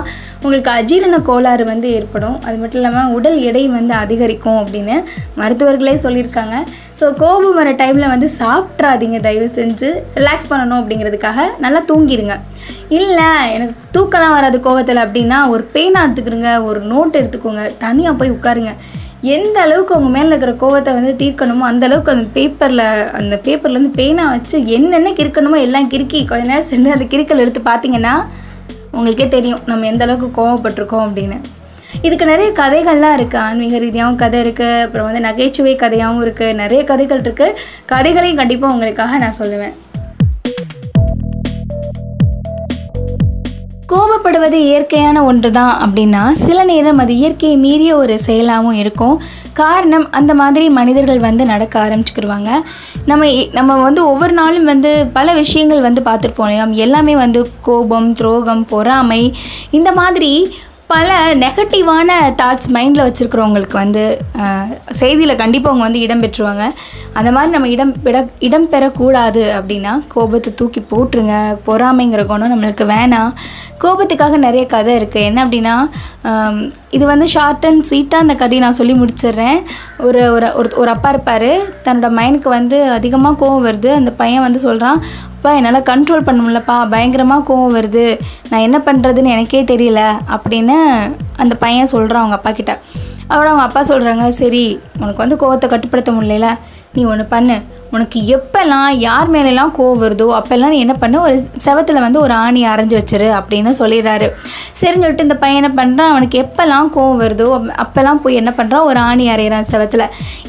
உங்களுக்கு 0.43 0.71
அஜீரண 0.77 1.17
கோளாறு 1.29 1.65
வந்து 1.71 1.89
ஏற்படும். 1.97 2.37
அது 2.47 2.57
மட்டும் 2.61 2.81
இல்லாமல் 2.81 3.13
உடல் 3.17 3.39
எடை 3.49 3.65
வந்து 3.79 3.95
அதிகரிக்கும் 4.05 4.61
அப்படின்னு 4.61 4.97
மருத்துவர்களே 5.41 5.95
சொல்லியிருக்காங்க. 6.05 6.57
ஸோ 7.01 7.07
கோபம் 7.23 7.59
வர 7.59 7.69
டைமில் 7.81 8.13
வந்து 8.13 8.29
சாப்பிட்றாதீங்க. 8.41 9.19
தயவு 9.27 9.49
செஞ்சு 9.59 9.89
ரிலாக்ஸ் 10.21 10.51
பண்ணணும் 10.53 10.81
அப்படிங்கிறதுக்காக 10.81 11.45
நல்லா 11.65 11.81
தூங்கிடுங்க 11.91 12.37
இல்லை 13.01 13.29
எனக்கு 13.57 13.75
தூக்கலாம் 13.97 14.37
வராது 14.37 14.59
கோவத்தில் 14.67 15.05
அப்படின்னா 15.05 15.39
ஒரு 15.55 15.65
பேனா 15.75 16.01
எடுத்துக்கிறங்க 16.07 16.51
ஒரு 16.71 16.83
நோட் 16.93 17.21
எடுத்துக்கோங்க. 17.21 17.65
தனியாக 17.85 18.19
போய் 18.21 18.35
உட்காருங்க. 18.37 18.75
எந்த 19.23 19.57
அளவுக்கு 19.61 19.95
அவங்க 19.95 20.11
மேலே 20.17 20.29
இருக்கிற 20.33 20.53
கோவத்தை 20.61 20.91
வந்து 20.99 21.13
தீர்க்கணுமோ 21.23 21.65
அந்த 21.71 21.85
அளவுக்கு 21.89 22.13
அந்த 22.13 22.27
பேப்பரில் 22.37 22.85
அந்த 23.19 23.35
பேப்பர்லேருந்து 23.47 23.91
பேனா 23.99 24.25
வச்சு 24.35 24.57
என்னென்ன 24.77 25.13
கிறுக்கணுமோ 25.19 25.59
எல்லாம் 25.67 25.91
கிறுக்கி 25.95 26.21
கொஞ்ச 26.31 26.47
நேரம் 26.51 26.71
சென்று 26.71 26.95
அந்த 26.95 27.07
கிறுக்கல் 27.15 27.43
எடுத்து 27.45 27.63
பார்த்தீங்கன்னா 27.71 28.15
உங்களுக்கே 28.97 29.27
தெரியும் 29.37 29.61
நம்ம 29.67 29.87
எந்த 29.87 30.05
அளவுக்கு 30.07 30.29
கோவப்பட்டிருக்கோம் 30.39 31.05
அப்படின்னு. 31.07 31.39
இதுக்கு 32.07 32.25
நிறைய 32.33 32.49
கதைகள்லாம் 32.63 33.15
இருக்குது 33.19 33.43
ஆன்மீக 33.45 33.79
ரீதியாகவும் 33.85 34.21
கதை 34.23 34.41
இருக்குது 34.45 34.83
அப்புறம் 34.87 35.07
வந்து 35.09 35.23
நகைச்சுவை 35.29 35.77
கதையாகவும் 35.85 36.23
இருக்குது 36.25 36.59
நிறைய 36.63 36.81
கதைகள் 36.91 37.23
இருக்குது 37.27 37.57
கதைகளையும் 37.93 38.41
கண்டிப்பாக 38.43 38.75
உங்களுக்காக 38.75 39.19
நான் 39.19 39.39
சொல்லுவேன். 39.43 39.75
கோபப்படுவது 43.91 44.55
இயற்கையான 44.55 45.25
ஒன்று 45.25 45.53
தான் 45.53 45.73
அப்படின்னா 45.85 46.33
சில 46.33 46.65
நேரம் 46.65 46.99
அது 46.99 47.13
இயற்கையை 47.17 47.57
மீறிய 47.57 47.97
ஒரு 47.97 48.21
செயலாகவும் 48.27 48.73
இருக்கும். 48.73 49.17
காரணம் 49.53 50.07
அந்த 50.11 50.35
மாதிரி 50.35 50.69
மனிதர்கள் 50.69 51.19
வந்து 51.19 51.45
நடக்க 51.45 51.81
ஆரம்பிச்சுக்கிடுவாங்க 51.81 52.51
நம்ம 53.07 53.31
நம்ம 53.53 53.77
வந்து 53.77 54.05
ஒவ்வொரு 54.05 54.33
நாளும் 54.33 54.65
வந்து 54.65 55.11
பல 55.13 55.33
விஷயங்கள் 55.33 55.81
வந்து 55.81 56.01
பார்த்துருப்போம் 56.01 56.75
எல்லாமே 56.77 57.17
வந்து 57.17 57.43
கோபம் 57.63 58.15
துரோகம் 58.15 58.65
பொறாமை 58.65 59.33
இந்த 59.71 59.93
மாதிரி 59.93 60.33
பல 60.87 61.35
நெகட்டிவான 61.35 62.11
தாட்ஸ் 62.37 62.71
மைண்டில் 62.71 63.05
வச்சுருக்கிறவங்களுக்கு 63.05 63.77
வந்து 63.77 64.03
செய்தியில் 64.93 65.37
கண்டிப்பாக 65.37 65.71
அவங்க 65.71 65.85
வந்து 65.85 66.01
இடம்பெற்றுவாங்க 66.01 66.65
அந்த 67.13 67.33
மாதிரி 67.33 67.51
நம்ம 67.53 67.69
இடம் 67.69 67.95
இட 68.05 68.29
இடம் 68.39 68.71
பெறக்கூடாது 68.71 69.61
அப்படின்னா 69.61 70.03
கோபத்தை 70.09 70.55
தூக்கி 70.55 70.81
போட்டுருங்க. 70.81 71.59
பொறாமைங்கிற 71.67 72.27
குணம் 72.27 72.63
நம்மளுக்கு 72.63 72.91
வேணாம். 72.91 73.33
கோபத்துக்காக 73.81 74.37
நிறைய 74.37 74.67
கதை 74.67 74.97
இருக்குது 74.97 75.13
என்ன 75.13 75.43
அப்படின்னா 75.43 75.77
இது 76.91 77.07
வந்து 77.07 77.29
ஷார்ட் 77.29 77.67
அண்ட் 77.67 77.87
ஸ்வீட்டாக 77.91 78.15
அந்த 78.15 78.35
கதையை 78.35 78.59
நான் 78.59 78.73
சொல்லி 78.73 78.93
முடிச்சிடுறேன். 78.93 79.63
ஒரு 79.99 80.33
ஒரு 80.33 80.47
ஒரு- 80.47 80.75
ஒரு 80.75 80.91
அப்பா 80.91 81.09
இருப்பார். 81.09 81.47
தன்னோட 81.85 82.19
மைனுக்கு 82.19 82.49
வந்து 82.49 82.91
அதிகமாக 82.91 83.47
கோவம் 83.47 83.67
வருது. 83.67 83.93
அந்த 83.93 84.11
பையன் 84.11 84.43
வந்து 84.43 84.59
சொல்கிறான் 84.59 85.03
அப்பா 85.25 85.53
என்னால் 85.53 85.83
கண்ட்ரோல் 85.83 86.23
பண்ண 86.23 86.49
முடியலப்பா. 86.49 86.89
பயங்கரமாக 86.91 87.55
கோவம் 87.55 87.75
வருது. 87.75 88.19
நான் 88.51 88.61
என்ன 88.61 88.79
பண்ணுறதுன்னு 88.79 89.25
எனக்கே 89.25 89.63
தெரியல. 89.63 90.11
அப்படின்னு 90.29 90.75
அந்த 91.37 91.55
பையன் 91.59 91.87
சொல்கிறான் 91.87 92.19
அவங்க 92.19 92.37
அப்பா 92.37 92.51
கிட்ட. 92.51 92.79
அவட 93.27 93.51
அவங்க 93.51 93.81
அப்பா 93.81 93.95
சொல்கிறாங்க 93.95 94.29
சரி 94.29 94.81
உனக்கு 94.99 95.17
வந்து 95.17 95.37
கோவத்தை 95.37 95.69
கட்டுப்படுத்த 95.69 96.13
முடியல 96.13 96.49
நீ 96.95 97.03
ஒன்று 97.11 97.25
பண்ணு. 97.33 97.57
உனக்கு 97.95 98.19
எப்போல்லாம் 98.35 98.89
யார் 99.05 99.29
மேலெல்லாம் 99.35 99.73
கோவம் 99.77 100.03
வருதோ 100.03 100.27
அப்போல்லாம் 100.39 100.73
நீ 100.75 100.79
என்ன 100.85 100.95
பண்ணு? 101.03 101.17
ஒரு 101.27 101.37
செவத்தில் 101.65 102.01
வந்து 102.05 102.19
ஒரு 102.25 102.35
ஆணி 102.45 102.61
அரைஞ்சு 102.73 102.97
வச்சிரு 102.99 103.29
அப்படின்னு 103.39 103.71
சொல்லிடுறாரு. 103.79 104.27
சரின்னு 104.81 105.03
சொல்லிட்டு 105.05 105.27
இந்த 105.29 105.37
பையன் 105.43 105.59
என்ன 105.61 105.71
பண்ணுறான் 105.79 106.13
அவனுக்கு 106.13 106.37
எப்போல்லாம் 106.45 106.91
கோவம் 106.97 107.21
வருதோ 107.25 107.47
அப்போல்லாம் 107.85 108.21
போய் 108.25 108.39
என்ன 108.41 108.53
பண்ணுறான் 108.59 108.87
ஒரு 108.91 109.01
ஆணி 109.11 109.27
அரைகிறான் 109.35 109.69
செவத்தில். 109.73 110.05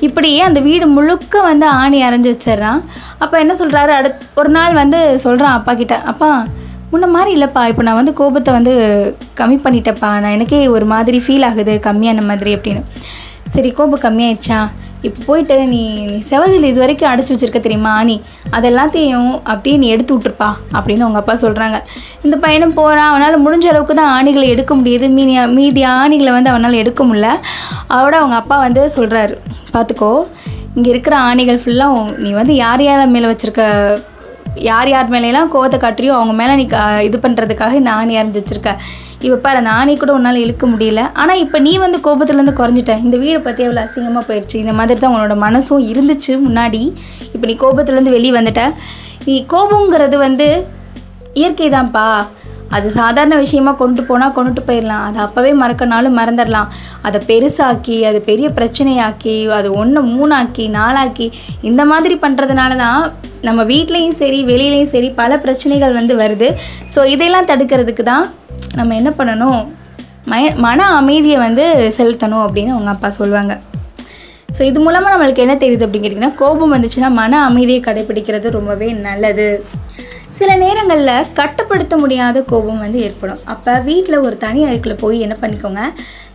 இப்படியே 0.08 0.42
அந்த 0.50 0.62
வீடு 0.68 0.88
முழுக்க 0.98 1.42
வந்து 1.50 1.68
ஆணி 1.82 2.00
அரைஞ்சு 2.08 2.32
வச்சிடுறான். 2.34 2.82
அப்போ 3.24 3.38
என்ன 3.44 3.56
சொல்கிறாரு 3.62 3.94
அடுத் 4.00 4.28
ஒரு 4.42 4.52
நாள் 4.58 4.80
வந்து 4.82 5.02
சொல்கிறான் 5.26 5.58
அப்பா 5.60 5.74
கிட்ட 5.82 5.98
அப்பா 6.14 6.32
முன்ன 6.94 7.08
மாதிரி 7.16 7.32
இல்லைப்பா. 7.38 7.62
இப்போ 7.72 7.84
நான் 7.88 8.00
வந்து 8.02 8.14
கோபத்தை 8.22 8.54
வந்து 8.60 8.74
கம்மி 9.42 9.58
பண்ணிட்டேப்பா 9.66 10.12
நான் 10.24 10.36
எனக்கே 10.38 10.62
ஒரு 10.78 10.86
மாதிரி 10.94 11.20
ஃபீல் 11.26 11.48
ஆகுது. 11.50 11.76
கம்மியான 11.90 12.26
மாதிரி 12.32 12.54
அப்படின்னு. 12.56 12.84
சரி 13.56 13.70
கோபம் 13.78 14.06
கம்மியாயிடுச்சா 14.08 14.60
இப்போ 15.02 15.20
போயிட்டு 15.26 15.56
நீ 15.66 15.80
நீ 16.04 16.18
செவதில் 16.28 16.64
இது 16.64 16.80
வரைக்கும் 16.80 17.12
அடைச்சி 17.12 17.32
வச்சிருக்க 17.34 17.60
தெரியுமா 17.60 17.92
ஆணி 17.94 18.16
அதெல்லாத்தையும் 18.52 19.32
அப்படியே 19.44 19.78
நீ 19.78 19.88
எடுத்து 19.88 20.16
விட்ருப்பா 20.16 20.50
அப்படின்னு 20.74 21.06
அவங்க 21.06 21.20
அப்பா 21.20 21.36
சொல்கிறாங்க 21.42 21.78
இந்த 22.24 22.36
பையனும் 22.38 22.74
போகிறான் 22.74 23.10
அவனால் 23.10 23.44
முடிஞ்ச 23.46 23.66
அளவுக்கு 23.68 23.94
தான் 23.94 24.14
ஆணிகளை 24.18 24.48
எடுக்க 24.48 24.76
முடியுது. 24.76 25.08
மீதி 25.10 25.34
மீதி 25.54 25.84
ஆணிகளை 25.96 26.32
வந்து 26.32 26.50
அவனால் 26.50 26.74
எடுக்க 26.74 27.04
முடியல. 27.04 27.30
அதோட 27.90 28.14
அவங்க 28.16 28.36
அப்பா 28.36 28.58
வந்து 28.58 28.84
சொல்கிறாரு 28.96 29.36
பார்த்துக்கோ 29.74 30.12
இங்கே 30.76 30.90
இருக்கிற 30.90 31.16
ஆணிகள் 31.24 31.62
ஃபுல்லாக 31.64 31.96
நீ 32.18 32.32
வந்து 32.32 32.56
யார் 32.56 32.84
யார் 32.84 33.06
மேலே 33.08 33.28
வச்சுருக்க 33.28 33.64
யார் 34.64 34.90
யார் 34.90 35.10
மேலேலாம் 35.10 35.52
கோவத்தை 35.54 35.78
காட்டுறியோ 35.80 36.14
அவங்க 36.14 36.34
மேலே 36.34 36.56
நீ 36.56 36.66
க- 36.68 36.80
இது 37.04 37.18
பண்ணுறதுக்காக 37.18 37.74
இந்த 37.74 37.92
ஆணி 37.92 38.14
அரைஞ்சி 38.18 38.40
வச்சிருக்க. 38.40 38.72
இப்போ 39.26 39.38
பாரு 39.46 39.58
அந்த 39.62 39.72
ஆணி 39.80 39.94
கூட 40.02 40.12
உன்னால் 40.18 40.42
இழுக்க 40.44 40.66
முடியல. 40.74 41.02
ஆனால் 41.22 41.42
இப்போ 41.46 41.58
நீ 41.68 41.74
வந்து 41.86 41.98
கோபத்துலேருந்து 42.08 42.56
குறைஞ்சிட்ட. 42.60 42.94
இந்த 43.06 43.16
வீடு 43.24 43.40
பற்றி 43.48 43.62
எவ்வளோ 43.68 43.82
அசிங்கமாக 43.86 44.24
போயிடுச்சு 44.30 44.58
இந்த 44.64 44.74
மாதிரி 44.80 45.00
தான் 45.00 45.14
உன்னோட 45.16 45.36
மனசும் 45.46 45.86
இருந்துச்சு 45.92 46.34
முன்னாடி. 46.48 46.82
இப்போ 47.34 47.46
நீ 47.52 47.56
கோபத்துலேருந்து 47.64 48.16
வெளியே 48.18 48.36
வந்துட்ட. 48.40 48.64
நீ 49.28 49.36
கோபங்கிறது 49.54 50.20
வந்து 50.28 50.48
இயற்கை 51.42 51.68
தான்ப்பா. 51.78 52.06
அது 52.76 52.88
சாதாரண 52.98 53.36
விஷயமா 53.44 53.72
கொண்டு 53.80 54.02
போனால் 54.10 54.34
கொண்டுட்டு 54.36 54.62
போயிடலாம். 54.68 55.06
அதை 55.08 55.18
அப்போவே 55.26 55.52
மறக்கனாலும் 55.62 56.18
மறந்துடலாம். 56.20 56.70
அதை 57.08 57.20
பெருசாக்கி 57.30 57.98
அது 58.10 58.20
பெரிய 58.30 58.48
பிரச்சனையாக்கி 58.58 59.36
அது 59.58 59.70
ஒன்று 59.82 60.02
மூணாக்கி 60.16 60.66
நாளாக்கி 60.78 61.28
இந்த 61.70 61.82
மாதிரி 61.92 62.18
பண்ணுறதுனால 62.26 62.76
தான் 62.84 63.02
நம்ம 63.48 63.62
வீட்லேயும் 63.72 64.20
சரி 64.22 64.40
வெளியிலையும் 64.52 64.94
சரி 64.94 65.10
பல 65.22 65.38
பிரச்சனைகள் 65.46 65.98
வந்து 66.00 66.16
வருது. 66.22 66.50
ஸோ 66.96 67.02
இதையெல்லாம் 67.14 67.50
தடுக்கிறதுக்கு 67.52 68.06
தான் 68.12 68.26
நம்ம 68.80 68.96
என்ன 69.00 69.10
பண்ணணும்? 69.20 69.62
மய 70.32 70.48
மன 70.66 70.80
அமைதியை 71.00 71.38
வந்து 71.48 71.66
செலுத்தணும் 71.98 72.44
அப்படின்னு 72.46 72.74
அவங்க 72.76 72.92
அப்பா 72.96 73.10
சொல்லுவாங்க. 73.20 73.54
ஸோ 74.56 74.62
இது 74.70 74.80
மூலமாக 74.86 75.12
நம்மளுக்கு 75.14 75.44
என்ன 75.46 75.54
தெரியுது 75.62 75.86
அப்படின்னு 75.86 76.06
கேட்டிங்கன்னா 76.06 76.38
கோபம் 76.42 76.74
வந்துச்சுன்னா 76.76 77.10
மன 77.22 77.40
அமைதியை 77.50 77.82
கடைபிடிக்கிறது 77.86 78.48
ரொம்பவே 78.58 78.88
நல்லது. 79.08 79.48
சில 80.38 80.52
நேரங்களில் 80.64 81.30
கட்டுப்படுத்த 81.40 81.96
முடியாத 82.04 82.38
கோபம் 82.52 82.84
வந்து 82.86 83.00
ஏற்படும். 83.08 83.42
அப்போ 83.54 83.74
வீட்டில் 83.88 84.24
ஒரு 84.28 84.36
தனி 84.44 84.62
அறைக்குள்ள 84.68 84.96
போய் 85.04 85.24
என்ன 85.26 85.36
பண்ணிக்கோங்க? 85.42 85.82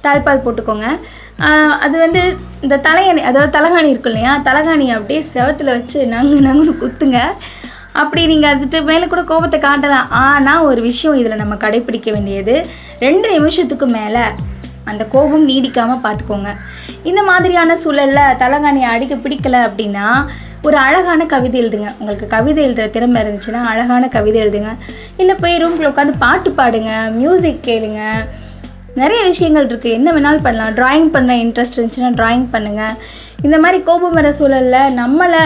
தாய்ப்பால் 0.04 0.42
போட்டுக்கோங்க. 0.44 0.88
அது 1.84 1.96
வந்து 2.04 2.20
இந்த 2.64 2.76
தலையணி 2.86 3.22
அதாவது 3.30 3.54
தலகாணி 3.56 3.88
இருக்கும் 3.92 4.12
இல்லையா 4.12 4.32
தலகாணி 4.48 4.86
அப்படியே 4.96 5.20
செவத்தில் 5.32 5.74
வச்சு 5.76 5.98
நங்கு 6.14 6.38
நங்குன்னு 6.48 6.74
குத்துங்க. 6.82 7.20
அப்படி 8.02 8.22
நீங்கள் 8.32 8.52
அதுட்டு 8.54 8.78
மேலே 8.90 9.06
கூட 9.12 9.22
கோபத்தை 9.30 9.58
காட்டலாம். 9.66 10.08
ஆனால் 10.24 10.64
ஒரு 10.70 10.80
விஷயம் 10.88 11.18
இதில் 11.20 11.40
நம்ம 11.42 11.54
கடைப்பிடிக்க 11.64 12.10
வேண்டியது. 12.16 12.56
ரெண்டு 13.06 13.28
நிமிஷத்துக்கு 13.36 13.88
மேலே 13.98 14.24
அந்த 14.90 15.02
கோபம் 15.14 15.46
நீடிக்காமல் 15.50 16.02
பார்த்துக்கோங்க 16.06 16.50
இந்த 17.10 17.20
மாதிரியான 17.28 17.76
சூழலில் 17.82 18.36
தலகாணியை 18.42 18.88
அடிக்க 18.94 19.14
பிடிக்கல 19.24 19.56
அப்படின்னா 19.68 20.06
ஒரு 20.66 20.76
அழகான 20.84 21.26
கவிதை 21.32 21.56
எழுதுங்க. 21.62 21.88
உங்களுக்கு 21.98 22.26
கவிதை 22.34 22.60
எழுதுகிற 22.66 22.86
திறமை 22.94 23.18
இருந்துச்சுன்னா 23.22 23.60
அழகான 23.72 24.04
கவிதை 24.16 24.38
எழுதுங்க. 24.44 24.70
இல்லை 25.22 25.34
போய் 25.42 25.60
ரூமில் 25.62 25.90
உட்காந்து 25.90 26.14
பாட்டு 26.24 26.50
பாடுங்க 26.60 26.92
மியூசிக் 27.18 27.60
கேளுங்க. 27.68 28.00
நிறைய 29.00 29.20
விஷயங்கள் 29.30 29.66
இருக்குது 29.68 29.96
என்ன 29.98 30.08
வேணாலும் 30.16 30.46
பண்ணலாம். 30.46 30.74
ட்ராயிங் 30.78 31.08
பண்ண 31.16 31.32
இன்ட்ரெஸ்ட் 31.44 31.76
இருந்துச்சுன்னா 31.76 32.10
ட்ராயிங் 32.20 32.46
பண்ணுங்கள் 32.54 32.96
இந்த 33.44 33.56
மாதிரி 33.62 33.78
கோபம் 33.86 34.14
வர 34.18 34.28
சூழலில் 34.36 34.92
நம்மளை 34.98 35.40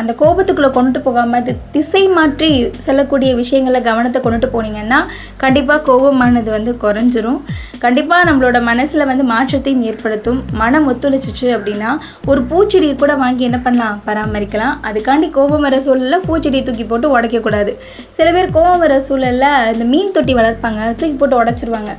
அந்த 0.00 0.12
கோபத்துக்குள்ளே 0.20 0.70
கொண்டுட்டு 0.76 1.00
போகாமல் 1.04 1.58
திசை 1.74 2.02
மாற்றி 2.16 2.48
செல்லக்கூடிய 2.86 3.30
விஷயங்களை 3.40 3.80
கவனத்தை 3.86 4.20
கொண்டுட்டு 4.22 4.48
போனீங்கன்னா 4.54 4.98
கண்டிப்பாக 5.42 5.80
கோபமானது 5.88 6.50
வந்து 6.56 6.72
குறைஞ்சிரும். 6.84 7.38
கண்டிப்பாக 7.84 8.26
நம்மளோட 8.28 8.58
மனசில் 8.70 9.08
வந்து 9.10 9.24
மாற்றத்தையும் 9.32 9.84
ஏற்படுத்தும். 9.90 10.40
மனம் 10.62 10.88
ஒத்துழைச்சிச்சு 10.92 11.48
அப்படின்னா 11.56 11.92
ஒரு 12.32 12.42
பூச்செடியை 12.50 12.96
கூட 13.04 13.14
வாங்கி 13.22 13.48
என்ன 13.48 13.60
பண்ணலாம்? 13.66 14.02
பராமரிக்கலாம். 14.08 14.74
அதுக்காண்டி 14.90 15.30
கோபம் 15.38 15.64
வர 15.68 15.78
சூழலில் 15.86 16.26
பூச்செடியை 16.28 16.64
தூக்கி 16.68 16.86
போட்டு 16.90 17.14
உடைக்கக்கூடாது 17.16 17.74
சில 18.18 18.28
பேர் 18.36 18.54
கோபம் 18.58 18.82
வர 18.84 18.98
சூழலில் 19.08 19.48
இந்த 19.74 19.86
மீன் 19.94 20.14
தொட்டி 20.18 20.34
வளர்ப்பாங்க 20.40 20.82
தூக்கி 21.00 21.16
போட்டு 21.22 21.40
உடச்சிருவாங்க. 21.42 21.94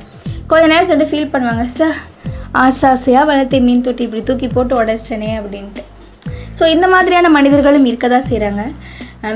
கொஞ்ச 0.52 0.64
நேரம் 0.74 0.90
சென்று 0.92 1.10
ஃபீல் 1.10 1.32
பண்ணுவாங்க 1.32 1.64
சார் 1.78 1.98
ஆசை 2.64 2.84
ஆசையாக 2.90 3.28
வளர்த்த 3.30 3.60
மீன் 3.66 3.82
தொட்டி 3.86 4.02
இப்படி 4.06 4.22
தூக்கி 4.28 4.48
போட்டு 4.54 4.74
உடச்சிட்டனே 4.80 5.30
அப்படின்ட்டு. 5.40 5.82
ஸோ 6.58 6.64
இந்த 6.74 6.86
மாதிரியான 6.92 7.30
மனிதர்களும் 7.38 7.88
இருக்க 7.90 8.06
தான் 8.14 8.28
செய்கிறாங்க 8.30 8.62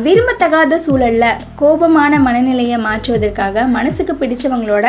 விரும்பத்தகாத 0.04 0.74
சூழலில் 0.84 1.38
கோபமான 1.60 2.18
மனநிலையை 2.26 2.76
மாற்றுவதற்காக 2.86 3.64
மனசுக்கு 3.76 4.14
பிடிச்சவங்களோட 4.20 4.86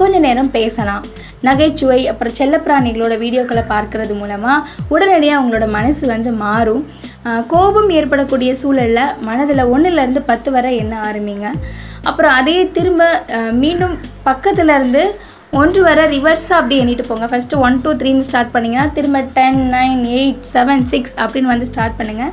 கொஞ்ச 0.00 0.18
நேரம் 0.26 0.50
பேசலாம். 0.56 1.06
நகைச்சுவை 1.46 1.98
அப்புறம் 2.10 2.36
செல்லப்பிராணிகளோட 2.38 3.14
வீடியோக்களை 3.22 3.64
பார்க்கறது 3.72 4.14
மூலமாக 4.20 4.66
உடனடியாக 4.94 5.38
அவங்களோட 5.38 5.66
மனசு 5.78 6.04
வந்து 6.14 6.32
மாறும். 6.44 6.84
கோபம் 7.52 7.90
ஏற்படக்கூடிய 7.98 8.50
சூழலில் 8.62 9.14
மனதில் 9.28 9.70
ஒன்றுலேருந்து 9.74 10.22
பத்து 10.30 10.50
வரை 10.56 10.72
எண்ண 10.82 10.94
ஆரம்பிங்க. 11.08 11.48
அப்புறம் 12.08 12.36
அதே 12.40 12.58
திரும்ப 12.76 13.04
மீண்டும் 13.62 13.96
பக்கத்துலேருந்து 14.28 15.02
ஒன்று 15.58 15.80
வர 15.86 16.00
ரிவர்ஸாக 16.14 16.58
அப்படி 16.60 16.76
எண்ணிட்டு 16.82 17.04
போங்க. 17.08 17.26
ஃபஸ்ட்டு 17.32 17.60
ஒன் 17.66 17.76
டூ 17.82 17.90
த்ரீன்னு 18.00 18.24
ஸ்டார்ட் 18.28 18.52
பண்ணிங்கன்னா 18.54 18.86
திரும்ப 18.96 19.20
ten 19.36 19.60
nine 19.74 20.02
eight 20.18 20.40
seven 20.54 20.84
six 20.92 21.14
அப்படின்னு 21.24 21.52
வந்து 21.52 21.68
ஸ்டார்ட் 21.70 21.98
பண்ணுங்கள் 21.98 22.32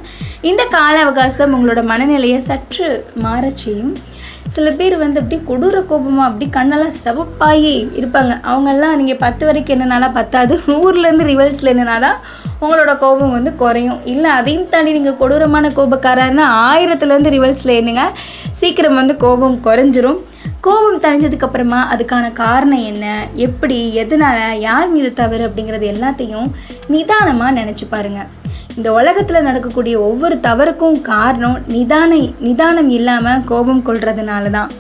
இந்த 0.52 0.64
கால 0.76 0.96
அவகாசம் 1.06 1.54
உங்களோட 1.58 1.84
மனநிலையை 1.92 2.40
சற்று 2.50 2.90
மாறச் 3.26 3.64
செய்யும். 3.64 3.94
சில 4.56 4.70
பேர் 4.80 4.96
வந்து 5.04 5.20
அப்படி 5.22 5.38
கொடூர 5.50 5.78
கோபமாக 5.90 6.30
அப்படி 6.30 6.48
கண்ணெல்லாம் 6.58 6.96
சிவப்பாகி 7.04 7.76
இருப்பாங்க. 8.00 8.34
அவங்கெல்லாம் 8.52 8.98
நீங்கள் 9.02 9.22
பத்து 9.26 9.44
வரைக்கும் 9.50 9.76
என்னனால 9.76 10.10
பத்தாது. 10.20 10.56
ஊர்லேருந்து 10.80 11.30
ரிவல்ஸில் 11.34 11.80
தான் 12.08 12.20
உங்களோட 12.62 12.98
கோபம் 12.98 13.32
வந்து 13.32 13.56
குறையும். 13.56 14.06
இல்லை 14.06 14.32
அதையும் 14.32 14.70
தாண்டி 14.70 14.92
நீங்கள் 14.92 15.16
கொடூரமான 15.16 15.68
கோபக்காரர்னா 15.68 16.46
ஆயிரத்துலேருந்து 16.70 17.34
ரிவல்ஸில் 17.36 17.78
என்னங்க 17.80 18.06
சீக்கிரம் 18.52 18.96
வந்து 18.96 19.16
கோபம் 19.16 19.58
குறைஞ்சிரும். 19.64 20.20
கோபம் 20.62 21.02
தணிஞ்சதுக்கப்புறமா 21.02 21.80
அதுக்கான 21.94 22.32
காரணம் 22.34 22.84
என்ன? 22.84 23.26
எப்படி? 23.36 23.94
எதனால்? 23.94 24.60
யார் 24.60 24.90
மீது 24.90 25.14
தவறு? 25.14 25.48
அப்படிங்கிறது 25.48 25.88
எல்லாத்தையும் 25.94 26.48
நிதானமாக 26.88 27.60
நினச்சி 27.60 27.88
பாருங்க. 27.90 28.22
இந்த 28.78 28.92
உலகத்தில் 28.92 29.42
நடக்கக்கூடிய 29.42 30.00
ஒவ்வொரு 30.00 30.40
தவறுக்கும் 30.40 31.02
காரணம் 31.02 31.60
நிதான 31.68 32.34
நிதானம் 32.40 32.90
இல்லாமல் 32.90 33.44
கோபம் 33.44 33.86
கொள்றதுனால 33.86 34.50
தான் 34.50 34.72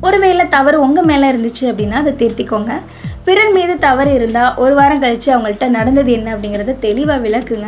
ஒருவேளை 0.00 0.48
தவறு 0.48 0.80
உங்கள் 0.80 1.04
மேலே 1.04 1.28
இருந்துச்சு 1.28 1.60
அப்படின்னா 1.60 1.90
அதை 1.90 2.12
திருத்திக்கோங்க. 2.12 2.80
பிறர் 3.24 3.52
மீது 3.52 3.78
தவறு 3.78 4.14
இருந்தால் 4.14 4.54
ஒரு 4.56 4.74
வாரம் 4.74 5.00
கழித்து 5.00 5.38
அவங்கள்ட்ட 5.38 5.68
நடந்தது 5.68 6.12
என்ன 6.12 6.34
அப்படிங்கிறத 6.34 6.74
தெளிவாக 6.74 7.28
விளக்குங்க. 7.28 7.66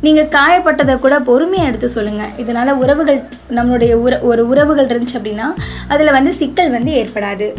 நீங்கள் 0.00 0.28
காயப்பட்டதை 0.28 0.98
கூட 0.98 1.20
பொறுமையாக 1.20 1.68
எடுத்து 1.68 1.88
சொல்லுங்கள் 1.88 2.28
இதனால் 2.36 2.76
உறவுகள் 2.76 3.28
நம்மளுடைய 3.50 3.92
உற 3.92 4.18
ஒரு 4.18 4.48
உறவுகள் 4.48 4.86
இருந்துச்சு 4.86 5.16
அப்படின்னா 5.18 5.54
அதில் 5.88 6.10
வந்து 6.10 6.32
சிக்கல் 6.32 6.70
வந்து 6.70 6.92
ஏற்படாது. 6.92 7.52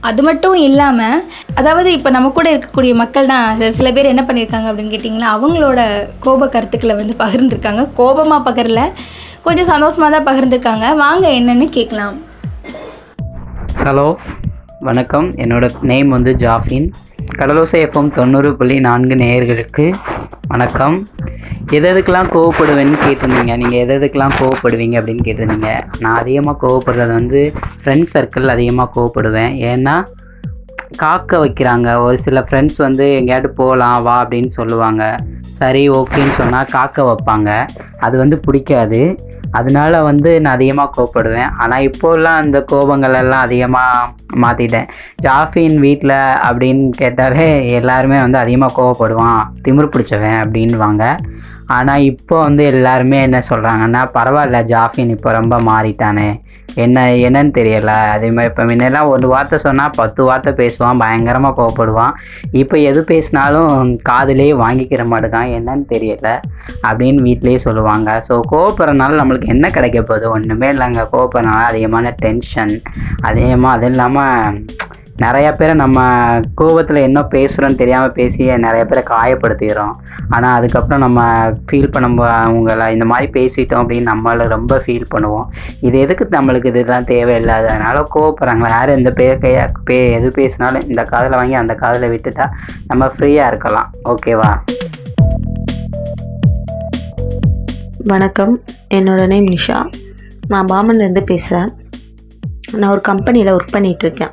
அது 0.00 0.22
மட்டும் 0.22 0.54
இல்லாமல் 0.54 1.24
அதாவது 1.54 1.92
இப்போ 1.92 2.10
நம்ம 2.10 2.28
கூட 2.28 2.50
இருக்கக்கூடிய 2.50 2.94
மக்கள் 2.94 3.26
தான் 3.26 3.60
சில- 3.70 3.92
பேர் 3.92 4.06
என்ன 4.06 4.24
பண்ணியிருக்காங்க 4.26 4.72
அப்படின்னு 4.72 4.90
கேட்டிங்களா 4.90 5.26
அவங்களோட 5.34 6.08
கோப 6.20 6.48
கருத்துக்களை 6.48 6.96
வந்து 6.96 7.14
பகிர்ந்துருக்காங்க. 7.18 7.88
கோபமாக 7.94 8.50
பகிரல 8.50 8.92
கொஞ்சம் 9.42 9.64
சந்தோஷமாக 9.64 10.20
தான் 10.20 10.36
பகிர்ந்துருக்காங்க. 10.36 10.96
வாங்க 10.96 11.28
என்னென்னு 11.28 11.64
கேட்கலாம். 11.64 12.30
ஹலோ 13.80 14.14
வணக்கம். 14.80 15.30
என்னோட 15.32 15.68
நேம் 15.82 16.08
வந்து 16.08 16.32
ஜாஃபின். 16.32 16.92
கடலோசை 17.38 17.78
எஃப்எம் 17.84 18.10
தொண்ணூறு 18.12 18.56
புள்ளி 18.56 18.80
நான்கு 18.80 19.14
நேயர்களுக்கு 19.14 19.92
வணக்கம். 20.48 21.06
எது 21.70 21.86
எதுக்கெலாம் 21.92 22.30
கோவப்படுவேன்னு 22.34 22.98
கேட்டிருந்தீங்க? 23.04 23.56
நீங்கள் 23.56 23.80
எது 23.84 23.98
எதுக்கெல்லாம் 23.98 24.34
கோவப்படுவீங்க 24.40 24.96
அப்படின்னு 25.00 25.24
கேட்டிருந்தீங்க. 25.28 25.70
நான் 26.00 26.18
அதிகமாக 26.18 26.60
கோவப்படுறது 26.66 27.12
வந்து 27.12 27.52
ஃப்ரெண்ட்ஸ் 27.84 28.14
சர்க்கிள் 28.14 28.46
அதிகமாக 28.46 28.90
கோவப்படுவேன். 28.96 29.54
ஏன்னா 29.72 30.06
காக்க 31.02 31.38
வைக்கிறாங்க. 31.42 31.88
ஒரு 32.06 32.16
சில 32.24 32.40
ஃப்ரெண்ட்ஸ் 32.46 32.78
வந்து 32.86 33.04
எங்கேயாவது 33.18 33.48
போகலாம் 33.60 33.98
வா 34.06 34.14
அப்படின்னு 34.22 34.50
சொல்லுவாங்க. 34.58 35.02
சரி 35.58 35.82
ஓகேன்னு 35.98 36.34
சொன்னால் 36.40 36.70
காக்க 36.76 37.02
வைப்பாங்க. 37.08 37.50
அது 38.06 38.14
வந்து 38.22 38.36
பிடிக்காது. 38.46 39.02
அதனால 39.58 39.94
வந்து 40.08 40.30
நான் 40.42 40.56
அதிகமாக 40.58 40.92
கோவப்படுவேன். 40.96 41.50
ஆனால் 41.62 41.86
இப்போல்லாம் 41.88 42.38
அந்த 42.42 42.58
கோபங்கள் 42.72 43.16
எல்லாம் 43.22 43.44
அதிகமாக 43.46 44.38
மாற்றிட்டேன் 44.44 44.88
ஜாஃபின் 45.26 45.76
வீட்டில் 45.86 46.16
அப்படின்னு 46.48 46.86
கேட்டாலே 47.00 47.48
எல்லாருமே 47.78 48.18
வந்து 48.24 48.38
அதிகமாக 48.44 48.76
கோவப்படுவான். 48.78 49.42
திமிர் 49.66 49.92
பிடிச்சவன் 49.96 50.40
அப்படின்வாங்க 50.44 51.04
ஆனால் 51.76 52.06
இப்போ 52.12 52.36
வந்து 52.46 52.62
எல்லாருமே 52.72 53.18
என்ன 53.26 53.38
சொல்கிறாங்கன்னா 53.50 54.00
பரவாயில்ல 54.16 54.58
ஜாஃபின் 54.72 55.12
இப்போ 55.16 55.30
ரொம்ப 55.40 55.56
மாறிட்டானே. 55.68 56.30
என்ன 56.84 57.04
என்னன்னு 57.26 57.52
தெரியல. 57.58 57.92
அதே 58.14 58.28
மாதிரி 58.36 58.50
இப்போ 58.50 58.64
முன்னெல்லாம் 58.68 59.10
ஒரு 59.14 59.26
வார்த்தை 59.32 59.58
சொன்னால் 59.64 59.94
பத்து 60.00 60.20
வார்த்தை 60.28 60.52
பேசுவான் 60.60 61.00
பயங்கரமாக 61.02 61.54
கோவப்படுவான். 61.58 62.14
இப்போ 62.62 62.76
எது 62.90 63.00
பேசினாலும் 63.10 63.72
காதுலேயே 64.10 64.54
வாங்கிக்கிற 64.64 65.04
மாட்டேங்கான் 65.12 65.54
என்னன்னு 65.58 65.86
தெரியல 65.94 66.28
அப்படின்னு 66.88 67.26
வீட்டிலேயே 67.28 67.60
சொல்லுவாங்க. 67.66 68.10
ஸோ 68.28 68.40
கோவப்படுறதுனால 68.52 69.18
நம்மளுக்கு 69.20 69.52
என்ன 69.56 69.68
கிடைக்க 69.76 70.02
போகுது? 70.02 70.26
ஒன்றுமே 70.36 70.70
இல்லைங்க. 70.74 71.04
கோவப்படுறதுனால 71.14 71.68
அதிகமான 71.72 72.14
டென்ஷன் 72.24 72.74
அதிகமாக 73.28 73.74
அதுவும் 73.76 73.92
இல்லாமல் 73.92 74.64
நிறையா 75.24 75.50
பேரை 75.58 75.74
நம்ம 75.82 75.98
கோபத்தில் 76.60 76.98
என்ன 77.08 77.20
பேசுகிறோன்னு 77.34 77.80
தெரியாமல் 77.80 78.14
பேசி 78.18 78.40
நிறைய 78.64 78.82
பேரை 78.90 79.02
காயப்படுத்திக்கிறோம். 79.10 79.94
ஆனால் 80.34 80.56
அதுக்கப்புறம் 80.58 81.04
நம்ம 81.04 81.20
ஃபீல் 81.66 81.92
பண்ணும்போது 81.94 82.34
அவங்கள 82.46 82.86
இந்த 82.96 83.06
மாதிரி 83.12 83.28
பேசிட்டோம் 83.38 83.82
அப்படின்னு 83.82 84.10
நம்மளை 84.12 84.46
ரொம்ப 84.56 84.82
ஃபீல் 84.84 85.10
பண்ணுவோம். 85.14 85.46
இது 85.86 85.96
எதுக்கு 86.04 86.26
நம்மளுக்கு 86.38 86.70
இதெல்லாம் 86.72 87.08
தேவையில்லாத? 87.12 87.66
அதனால் 87.74 88.10
கோவப்படுறாங்களா? 88.14 88.70
யார் 88.76 88.96
எந்த 88.98 89.12
பே 89.20 89.28
பே 89.90 89.98
எது 90.18 90.30
பேசினாலும் 90.40 90.88
இந்த 90.90 91.04
காதில் 91.12 91.38
வாங்கி 91.40 91.58
அந்த 91.62 91.76
காதில் 91.84 92.12
விட்டுட்டா 92.14 92.48
நம்ம 92.90 93.10
ஃப்ரீயாக 93.14 93.50
இருக்கலாம். 93.52 93.90
ஓகேவா 94.14 94.52
வணக்கம். 98.12 98.54
என்னோட 98.96 99.22
நேம் 99.32 99.50
நிஷா. 99.54 99.76
நான் 100.52 100.70
பாமன்லேருந்து 100.72 101.22
பேசுகிறேன் 101.32 101.70
நான் 102.80 102.92
ஒரு 102.94 103.02
கம்பெனியில் 103.10 103.50
ஒர்க் 103.56 103.74
பண்ணிகிட்ருக்கேன் 103.74 104.32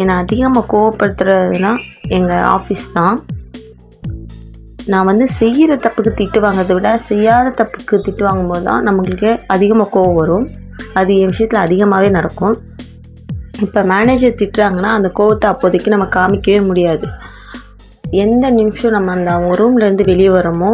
என்னை 0.00 0.14
அதிகமாக 0.22 0.64
கோவப்படுத்துறதுனா 0.72 1.72
எங்கள் 2.16 2.46
ஆஃபீஸ் 2.56 2.86
தான். 2.98 3.16
நான் 4.92 5.08
வந்து 5.10 5.26
செய்கிற 5.38 5.72
தப்புக்கு 5.84 6.10
திட்டு 6.20 6.38
வாங்குறதை 6.44 6.74
விட 6.76 6.90
செய்யாத 7.08 7.52
தப்புக்கு 7.60 7.96
திட்டு 8.06 8.22
வாங்கும்போது 8.26 8.64
தான் 8.68 8.84
நம்மளுக்கு 8.88 9.30
அதிகமாக 9.54 9.90
கோவம் 9.96 10.18
வரும். 10.20 10.46
அது 10.98 11.10
என் 11.22 11.32
விஷயத்தில் 11.32 11.64
அதிகமாகவே 11.66 12.10
நடக்கும். 12.18 12.56
இப்போ 13.64 13.80
மேனேஜர் 13.92 14.38
திட்டுறாங்கன்னா 14.40 14.90
அந்த 14.98 15.08
கோவத்தை 15.18 15.46
அப்போதைக்கு 15.52 15.94
நம்ம 15.94 16.06
காமிக்கவே 16.16 16.60
முடியாது. 16.68 17.06
எந்த 18.24 18.44
நிமிஷம் 18.58 18.94
நம்ம 18.96 19.12
அந்த 19.16 19.30
அவங்க 19.36 19.54
ரூம்லேருந்து 19.60 20.04
வெளியே 20.10 20.30
வரோமோ 20.38 20.70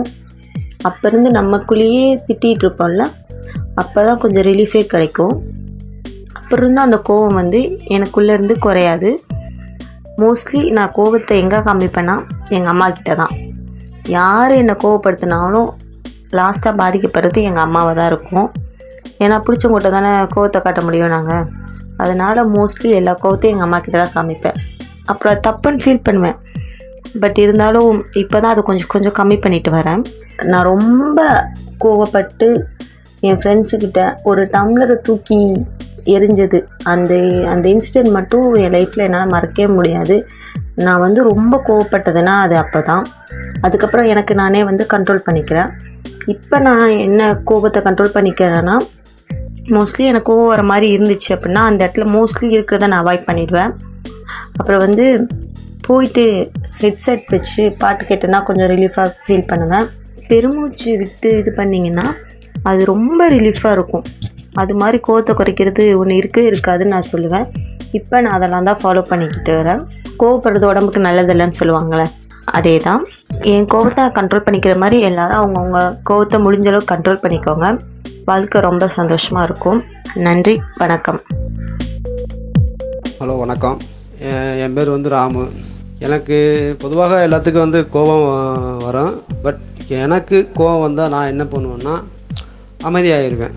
அப்போ 0.89 1.05
இருந்து 1.11 1.31
நமக்குள்ளேயே 1.39 2.07
திட்டிகிட்டு 2.27 2.65
இருப்போம்ல 2.65 3.05
அப்போ 3.81 3.99
தான் 4.07 4.21
கொஞ்சம் 4.23 4.45
ரிலீஃபே 4.49 4.83
கிடைக்கும். 4.95 5.35
அப்புறம் 6.55 6.69
இருந்து 6.69 6.87
அந்த 6.87 6.99
கோவம் 7.07 7.39
வந்து 7.39 7.61
எனக்குள்ளேருந்து 7.95 8.55
குறையாது. 8.65 9.09
மோஸ்ட்லி 10.21 10.61
நான் 10.77 10.93
கோவத்தை 10.99 11.37
எங்கே 11.43 11.59
காமிப்பேன்னா 11.69 12.15
எங்கள் 12.57 12.73
அம்மா 12.73 12.87
கிட்ட 12.99 13.15
தான் 13.21 13.33
யார் 14.17 14.53
என்னை 14.59 14.75
கோவப்படுத்தினாலும் 14.85 15.71
லாஸ்ட்டாக 16.39 16.75
பாதிக்கப்படுறது 16.81 17.41
எங்கள் 17.49 17.65
அம்மாவை 17.65 17.93
தான் 17.99 18.11
இருக்கும். 18.13 18.49
ஏன்னா 19.25 19.39
பிடிச்சவங்ககிட்ட 19.47 19.91
தானே 19.97 20.13
கோவத்தை 20.35 20.61
காட்ட 20.67 20.83
முடியும் 20.87 21.13
நாங்கள் 21.17 21.45
அதனால் 22.05 22.41
மோஸ்ட்லி 22.57 22.91
எல்லா 23.01 23.15
கோவத்தையும் 23.25 23.55
எங்கள் 23.55 23.69
அம்மா 23.69 23.81
கிட்ட 23.87 23.97
தான் 24.03 24.15
காமிப்பேன். 24.19 24.61
அப்புறம் 25.13 25.43
தப்புன்னு 25.47 25.83
ஃபீல் 25.85 26.05
பண்ணுவேன். 26.09 26.39
பட் 27.25 27.41
இருந்தாலும் 27.45 27.93
இப்போ 28.23 28.37
தான் 28.41 28.53
அது 28.57 28.65
கொஞ்சம் 28.71 28.93
கொஞ்சம் 28.95 29.17
கம்மி 29.21 29.39
பண்ணிட்டு 29.47 29.73
வரேன். 29.79 30.05
நான் 30.53 30.69
ரொம்ப 30.73 31.21
கோவப்பட்டு 31.85 32.51
என் 33.31 33.41
ஃப்ரெண்ட்ஸுக்கிட்ட 33.43 34.05
ஒரு 34.31 34.45
டம்ளரை 34.55 34.99
தூக்கி 35.09 35.43
எரிஞ்சது. 36.15 36.59
அந்த 36.93 37.15
அந்த 37.53 37.67
இன்சிடெண்ட் 37.75 38.11
மட்டும் 38.17 38.47
என் 38.63 38.75
லைஃப்பில் 38.77 39.05
என்னால் 39.07 39.33
மறக்கவே 39.35 39.69
முடியாது. 39.79 40.17
நான் 40.87 41.03
வந்து 41.05 41.21
ரொம்ப 41.31 41.55
கோவப்பட்டதுன்னா 41.69 42.35
அது 42.45 42.55
அப்போ 42.63 42.81
தான் 42.91 43.05
அதுக்கப்புறம் 43.67 44.09
எனக்கு 44.13 44.35
நானே 44.43 44.61
வந்து 44.71 44.85
கண்ட்ரோல் 44.95 45.25
பண்ணிக்கிறேன். 45.27 45.71
இப்போ 46.35 46.57
நான் 46.67 46.85
என்ன 47.07 47.23
கோபத்தை 47.51 47.81
கண்ட்ரோல் 47.87 48.15
பண்ணிக்கிறேன்னா 48.17 48.77
மோஸ்ட்லி 49.75 50.05
எனக்கு 50.11 50.29
கோவம் 50.31 50.53
வர 50.53 50.63
மாதிரி 50.71 50.87
இருந்துச்சு 50.97 51.31
அப்படின்னா 51.35 51.63
அந்த 51.69 51.81
இடத்துல 51.85 52.07
மோஸ்ட்லி 52.17 52.49
இருக்கிறத 52.57 52.89
நான் 52.93 53.03
அவாய்ட் 53.05 53.29
பண்ணிடுவேன். 53.29 53.73
அப்புறம் 54.59 54.83
வந்து 54.87 55.07
போயிட்டு 55.87 56.25
ஹெட்செட் 56.83 57.25
வச்சு 57.35 57.63
பாட்டு 57.81 58.03
கேட்டேன்னா 58.11 58.41
கொஞ்சம் 58.49 58.71
ரிலீஃபாக 58.73 59.15
ஃபீல் 59.25 59.49
பண்ணுவேன். 59.53 59.87
பெருமூச்சு 60.29 60.91
விட்டு 61.01 61.31
இது 61.41 61.51
பண்ணிங்கன்னா 61.61 62.07
அது 62.71 62.83
ரொம்ப 62.93 63.21
ரிலீஃபாக 63.37 63.77
இருக்கும். 63.79 64.05
அது 64.63 64.73
மாதிரி 64.81 64.99
கோவத்தை 65.07 65.33
குறைக்கிறது 65.39 65.85
ஒன்று 66.01 66.19
இருக்கவே 66.21 66.47
இருக்காதுன்னு 66.51 66.95
நான் 66.97 67.11
சொல்லுவேன். 67.13 67.47
இப்போ 67.99 68.17
நான் 68.25 68.37
அதெல்லாம் 68.39 68.69
தான் 68.69 68.81
ஃபாலோ 68.83 69.03
பண்ணிக்கிட்டு 69.11 69.53
வரேன். 69.59 69.81
கோவப்படுறது 70.21 70.67
உடம்புக்கு 70.71 71.01
நல்லதில்லைன்னு 71.09 71.59
சொல்லுவாங்களே 71.61 72.07
அதே 72.59 72.75
தான் 72.87 73.03
என் 73.53 73.69
கோவத்தை 73.73 74.03
கண்ட்ரோல் 74.19 74.45
பண்ணிக்கிற 74.47 74.75
மாதிரி 74.83 74.97
எல்லோரும் 75.09 75.39
அவங்கவுங்க 75.41 75.81
கோவத்தை 76.09 76.39
முடிஞ்ச 76.47 76.69
அளவுக்கு 76.71 76.93
கண்ட்ரோல் 76.93 77.23
பண்ணிக்கோங்க. 77.25 77.69
வாழ்க்கை 78.31 78.59
ரொம்ப 78.69 78.85
சந்தோஷமாக 78.99 79.47
இருக்கும். 79.49 79.81
நன்றி 80.27 80.55
வணக்கம். 80.83 81.21
ஹலோ 83.21 83.37
வணக்கம். 83.45 83.79
என் 84.65 84.75
பேர் 84.77 84.95
வந்து 84.97 85.11
ராமு. 85.17 85.45
எனக்கு 86.07 86.37
பொதுவாக 86.83 87.21
எல்லாத்துக்கும் 87.27 87.67
வந்து 87.67 87.81
கோபம் 87.95 88.25
வரும். 88.87 89.15
பட் 89.45 89.63
எனக்கு 90.05 90.37
கோபம் 90.59 90.85
வந்தால் 90.87 91.13
நான் 91.15 91.31
என்ன 91.33 91.45
பண்ணுவேன்னா 91.53 91.95
அமைதியாகிடுவேன் 92.89 93.57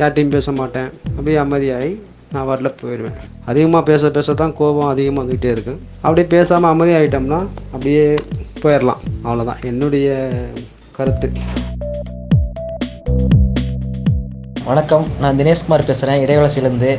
யார்ட்டையும் 0.00 0.34
பேச 0.36 0.52
மாட்டேன். 0.60 0.90
அப்படியே 1.16 1.38
அமைதியாகி 1.44 1.92
நான் 2.34 2.48
வரல 2.50 2.68
போயிடுவேன். 2.80 3.16
அதிகமாக 3.50 3.82
பேச 3.90 4.10
பேச 4.16 4.34
தான் 4.40 4.54
கோபம் 4.58 4.90
அதிகமாக 4.92 5.22
வந்துக்கிட்டே 5.22 5.50
இருக்கும் 5.54 5.80
அப்படியே 6.02 6.26
பேசாமல் 6.34 6.72
அமைதியாகிட்டோம்னா 6.74 7.40
அப்படியே 7.72 8.04
போயிடலாம். 8.62 9.00
அவ்வளோதான் 9.24 9.62
என்னுடைய 9.70 10.08
கருத்து. 10.96 11.28
வணக்கம். 14.68 15.06
நான் 15.20 15.38
தினேஷ்குமார் 15.40 15.88
பேசுகிறேன் 15.90 16.22
இடைவலசிலேருந்து 16.24 16.90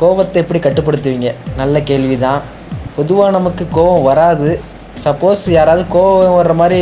கோபத்தை 0.00 0.38
எப்படி 0.42 0.60
கட்டுப்படுத்துவீங்க? 0.64 1.30
நல்ல 1.60 1.82
கேள்வி 1.90 2.18
தான் 2.26 2.40
பொதுவாக 2.96 3.36
நமக்கு 3.38 3.64
கோபம் 3.78 4.06
வராது. 4.10 4.50
சப்போஸ் 5.04 5.42
யாராவது 5.58 5.82
கோபம் 5.94 6.38
வர்ற 6.38 6.54
மாதிரி 6.62 6.80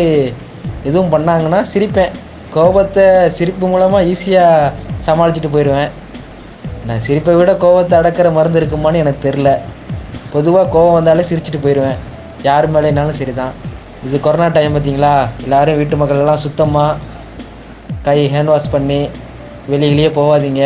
எதுவும் 0.89 1.13
பண்ணாங்கன்னா 1.15 1.61
சிரிப்பேன். 1.73 2.15
கோபத்தை 2.59 3.07
சிரிப்பு 3.39 3.67
மூலமாக 3.73 4.07
ஈஸியாக 4.13 4.73
சமாளிச்சுட்டு 5.07 5.55
போயிடுவேன் 5.55 5.91
நான் 6.89 7.05
சிரிப்பை 7.07 7.35
விட 7.39 7.53
கோபத்தை 7.65 7.95
அடக்கிற 8.01 8.29
மருந்து 8.37 8.61
இருக்குமான்னு 8.61 9.03
எனக்கு 9.05 9.21
தெரில 9.27 9.49
பொதுவாக 10.35 10.71
கோபம் 10.75 10.97
வந்தாலே 10.99 11.25
சிரிச்சிட்டு 11.31 11.61
போயிடுவேன் 11.65 11.99
யார் 12.47 12.67
மேலேனாலும் 12.75 13.19
சரி 13.19 13.33
தான் 13.41 13.55
இது 14.07 14.17
கொரோனா 14.25 14.47
டைம் 14.57 14.75
பார்த்தீங்களா? 14.75 15.13
எல்லோரும் 15.45 15.79
வீட்டு 15.79 15.97
மக்கள் 16.01 16.21
எல்லாம் 16.23 16.43
சுத்தமாக 16.43 16.99
கை 18.07 18.19
ஹேண்ட் 18.35 18.51
வாஷ் 18.53 18.69
பண்ணி 18.75 18.99
வெளியிலேயே 19.73 20.11
போகாதீங்க. 20.19 20.63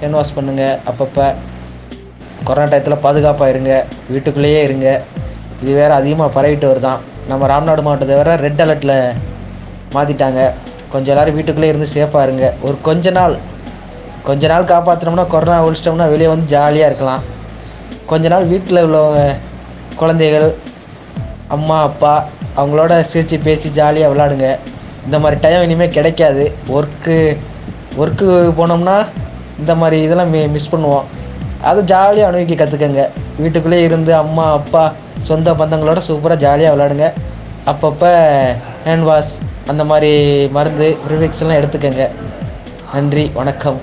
ஹேண்ட் 0.00 0.16
வாஷ் 0.18 0.34
பண்ணுங்கள் 0.38 0.78
அப்பப்போ. 0.90 1.26
கொரோனா 2.48 2.66
டயத்தில் 2.72 3.02
பாதுகாப்பாக 3.04 3.52
இருங்க 3.54 3.72
வீட்டுக்குள்ளேயே 4.12 4.60
இருங்க. 4.68 4.88
இது 5.62 5.70
வேறு 5.80 5.94
அதிகமாக 6.00 6.34
பரவிட்டு 6.36 6.68
வருதான். 6.70 7.00
நம்ம 7.30 7.48
ராம்நாடு 7.52 7.84
மாவட்டத்தை 7.86 8.16
வேறு 8.20 8.42
ரெட் 8.46 8.62
அலர்ட்டில் 8.64 8.96
மாற்றிட்டாங்க 9.96 10.40
கொஞ்சம் 10.92 11.12
எல்லோரும் 11.14 11.36
வீட்டுக்குள்ளே 11.38 11.70
இருந்து 11.72 11.88
சேஃபாக 11.96 12.26
இருங்க. 12.26 12.46
ஒரு 12.66 12.76
கொஞ்ச 12.88 13.10
நாள் 13.18 13.34
கொஞ்ச 14.28 14.42
நாள் 14.52 14.70
காப்பாற்றினோம்னா 14.72 15.26
கொரோனா 15.34 15.58
ஒழிச்சிட்டோம்னா 15.66 16.08
வெளியே 16.12 16.30
வந்து 16.32 16.46
ஜாலியாக 16.54 16.90
இருக்கலாம். 16.90 17.22
கொஞ்ச 18.10 18.24
நாள் 18.32 18.50
வீட்டில் 18.52 18.84
உள்ளவங்க 18.86 19.22
குழந்தைகள் 20.00 20.48
அம்மா 21.56 21.78
அப்பா 21.88 22.12
அவங்களோட 22.60 22.92
சிரித்து 23.12 23.36
பேசி 23.46 23.68
ஜாலியாக 23.78 24.12
விளாடுங்க 24.12 24.48
இந்த 25.06 25.16
மாதிரி 25.22 25.36
டைம் 25.44 25.64
இனிமேல் 25.66 25.94
கிடைக்காது. 25.96 26.44
ஒர்க்கு 26.76 27.16
ஒர்க்கு 28.02 28.26
போனோம்னா 28.58 28.96
இந்த 29.60 29.72
மாதிரி 29.80 29.98
இதெல்லாம் 30.06 30.32
மி 30.34 30.40
மிஸ் 30.56 30.72
பண்ணுவோம். 30.72 31.06
அது 31.68 31.80
ஜாலியாக 31.92 32.30
அனுபவிக்க 32.30 32.54
கற்றுக்கங்க 32.60 33.02
வீட்டுக்குள்ளேயே 33.42 33.86
இருந்து 33.88 34.12
அம்மா 34.24 34.44
அப்பா 34.58 34.84
சொந்த 35.28 35.52
பந்தங்களோட 35.60 36.00
சூப்பராக 36.08 36.42
ஜாலியாக 36.44 36.74
விளாடுங்க 36.74 37.06
அப்பப்போ 37.70 38.12
ஹேண்ட் 38.84 39.04
வாஷ் 39.06 39.32
அந்த 39.70 39.82
மாதிரி 39.88 40.12
மருந்து 40.56 40.86
ப்ரிவிக்ஸ்லாம் 41.06 41.58
எடுத்துக்கோங்க. 41.60 42.04
நன்றி 42.92 43.24
வணக்கம். 43.38 43.78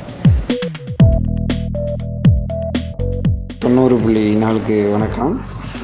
தொண்ணூறு 3.64 3.96
புள்ளி 4.04 4.24
நாளுக்கு 4.44 4.78
வணக்கம். 4.96 5.34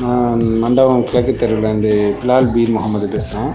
நான் 0.04 0.41
மண்டபம் 0.63 1.06
கிழக்கு 1.10 1.34
தெருவிலேருந்து 1.41 1.91
பிலால் 2.21 2.49
பீர் 2.54 2.73
முகமது 2.78 3.10
பேசுகிறேன் 3.13 3.52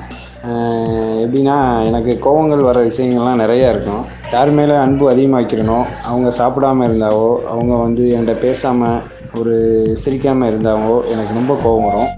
எப்படின்னா 1.24 1.56
எனக்கு 1.88 2.14
கோவங்கள் 2.26 2.66
வர 2.68 2.78
விஷயங்கள்லாம் 2.88 3.42
நிறையா 3.44 3.66
இருக்கும். 3.74 4.04
யார் 4.34 4.52
மேலே 4.60 4.76
அன்பு 4.84 5.10
அதிகமாக்கிடணும் 5.14 5.88
அவங்க 6.10 6.30
சாப்பிடாம 6.40 6.86
இருந்தாவோ 6.90 7.28
அவங்க 7.54 7.74
வந்து 7.86 8.04
என்கிட்ட 8.14 8.36
பேசாமல் 8.46 9.02
ஒரு 9.40 9.56
சிரிக்காமல் 10.04 10.50
இருந்தாவோ 10.52 10.96
எனக்கு 11.14 11.38
ரொம்ப 11.40 11.54
கோவம் 11.66 11.88
வரும். 11.90 12.10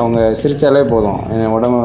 அவங்க 0.00 0.20
சிரித்தாலே 0.40 0.82
போதும். 0.92 1.20
என் 1.34 1.54
உடம்பு 1.56 1.80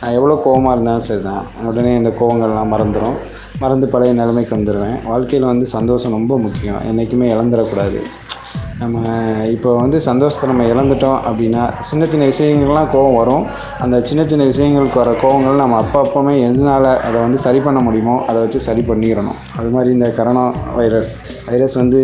நான் 0.00 0.16
எவ்வளோ 0.18 0.36
கோவமாக 0.44 0.74
இருந்தாலும் 0.76 1.06
சரி 1.08 1.22
தான் 1.22 1.44
உடனே 1.70 1.92
இந்த 2.00 2.10
கோவங்கள்லாம் 2.20 2.72
மறந்துடும் 2.74 3.16
மறந்து 3.62 3.86
பழைய 3.88 4.12
நிலைமைக்கு 4.20 4.56
வந்துடுவேன் 4.56 4.96
வாழ்க்கையில் 5.10 5.50
வந்து 5.50 5.66
சந்தோஷம் 5.76 6.16
ரொம்ப 6.18 6.36
முக்கியம். 6.38 6.80
என்றைக்குமே 6.90 7.26
இழந்துடக்கூடாது 7.34 8.00
நம்ம 8.82 8.98
இப்போ 9.54 9.70
வந்து 9.82 9.98
சந்தோஷத்தை 10.06 10.46
நம்ம 10.50 10.64
இழந்துட்டோம் 10.72 11.18
அப்படின்னா 11.28 11.62
சின்ன 11.88 12.04
சின்ன 12.12 12.26
விஷயங்கள்லாம் 12.30 12.88
கோவம் 12.94 13.18
வரும். 13.20 13.44
அந்த 13.84 13.96
சின்ன 14.08 14.22
சின்ன 14.30 14.46
விஷயங்களுக்கு 14.50 14.98
வர 15.02 15.10
கோவங்கள் 15.22 15.60
நம்ம 15.62 15.78
அப்போ 15.82 15.98
அப்போமே 16.04 16.34
எதனால் 16.48 16.88
அதை 17.06 17.16
வந்து 17.24 17.38
சரி 17.46 17.60
பண்ண 17.66 17.80
முடியுமோ 17.86 18.16
அதை 18.28 18.38
வச்சு 18.44 18.60
சரி 18.68 18.84
பண்ணிடணும். 18.90 19.38
அது 19.58 19.70
மாதிரி 19.74 19.92
இந்த 19.96 20.08
கரோனா 20.18 20.44
வைரஸ் 20.78 21.12
வைரஸ் 21.50 21.76
வந்து 21.82 22.00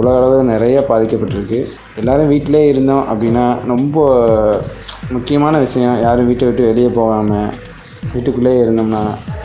உலக 0.00 0.14
அளவில் 0.20 0.52
நிறைய 0.54 0.76
பாதிக்கப்பட்டிருக்கு. 0.90 1.60
எல்லோரும் 2.02 2.30
வீட்டிலே 2.34 2.62
இருந்தோம் 2.72 3.04
அப்படின்னா 3.12 3.46
ரொம்ப 3.72 4.06
முக்கியமான 5.16 5.54
விஷயம் 5.66 5.96
யாரும் 6.06 6.28
வீட்டை 6.30 6.46
விட்டு 6.48 6.68
வெளியே 6.70 6.90
போகாமல் 7.00 7.50
வீட்டுக்குள்ளேயே 8.12 8.60
இருந்தோம்னா 8.64 9.00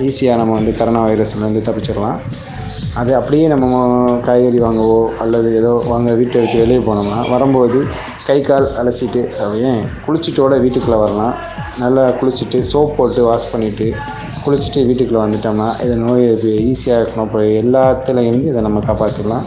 ஈஸியாக 0.08 0.40
நம்ம 0.42 0.54
வந்து 0.60 0.74
கரோனா 0.80 1.02
வைரஸ்லேருந்து 1.08 1.66
தப்பிச்சிடலாம். 1.68 2.20
அது 3.00 3.12
அப்படியே 3.18 3.46
நம்ம 3.54 3.66
காய்கறி 4.28 4.60
வாங்கவோ 4.66 5.00
அல்லது 5.24 5.50
ஏதோ 5.60 5.72
வாங்க 5.92 6.10
வீட்டை 6.20 6.38
விட்டு 6.42 6.62
வெளியே 6.64 6.82
போனோம்னா 6.88 7.20
வரும்போது 7.32 7.80
கை 8.28 8.38
கால் 8.42 8.68
அலசிட்டு 8.82 9.22
அப்படியே 9.42 9.72
குளிச்சுட்டோட 10.06 10.56
வீட்டுக்குள்ளே 10.64 11.00
வரலாம். 11.04 11.36
நல்லா 11.84 12.04
குளிச்சுட்டு 12.20 12.60
சோப் 12.72 12.96
போட்டு 12.98 13.22
வாஷ் 13.28 13.52
பண்ணிவிட்டு 13.54 13.88
குளிச்சுட்டு 14.46 14.82
வீட்டுக்குள்ளே 14.88 15.22
வந்துட்டோம்னா 15.26 15.68
இதை 15.86 15.96
நோய் 16.06 16.26
ஈஸியாக 16.72 17.02
இருக்கணும் 17.02 17.28
இப்போ 17.30 17.42
எல்லாத்துலேருந்து 17.64 18.52
இதை 18.52 18.62
நம்ம 18.68 18.82
காப்பாற்றிடலாம் 18.90 19.46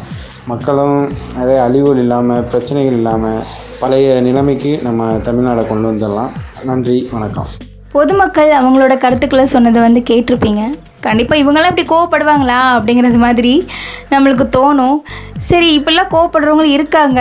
மக்களும் 0.53 0.99
நிறைய 1.39 1.63
அழிவுகள் 1.63 2.03
இல்லாமல் 2.03 2.45
பிரச்சனைகள் 2.51 2.99
இல்லாமல் 3.01 3.41
பழைய 3.81 4.15
நிலைமைக்கு 4.27 4.71
நம்ம 4.87 5.09
தமிழ்நாடை 5.29 5.65
கொண்டு 5.69 5.87
வந்துடலாம். 5.91 6.31
நன்றி 6.65 7.09
வணக்கம். 7.15 7.49
பொதுமக்கள் 7.93 8.53
அவங்களோட 8.61 8.95
கருத்துக்களை 9.05 9.45
சொன்னதை 9.55 9.83
வந்து 9.83 10.01
கேட்டிருப்பீங்க. 10.11 10.63
கண்டிப்பாக 11.01 11.41
இவங்கெல்லாம் 11.43 11.79
இப்படி 11.79 11.85
கோவப்படுவாங்களா 11.93 12.59
அப்படிங்கிறது 12.77 13.19
மாதிரி 13.25 13.67
நம்மளுக்கு 14.11 14.45
தோணும். 14.57 14.99
சரி 15.39 15.69
இப்படிலாம் 15.79 16.13
கோவப்படுறவங்களும் 16.15 16.77
இருக்காங்க. 16.79 17.21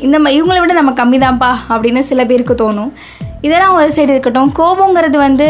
இந்த 0.00 0.18
மா 0.18 0.30
இவங்களை 0.30 0.60
விட 0.60 0.74
நம்ம 0.80 0.92
கம்மி 1.00 1.18
தான்ப்பா 1.22 1.50
அப்படின்னு 1.68 2.00
சில 2.00 2.24
பேருக்கு 2.24 2.54
தோணும். 2.54 2.90
இதெல்லாம் 3.40 3.74
ஒரு 3.74 3.88
சைடு 3.88 4.14
இருக்கட்டும். 4.14 4.50
கோபங்கிறது 4.58 5.16
வந்து 5.26 5.48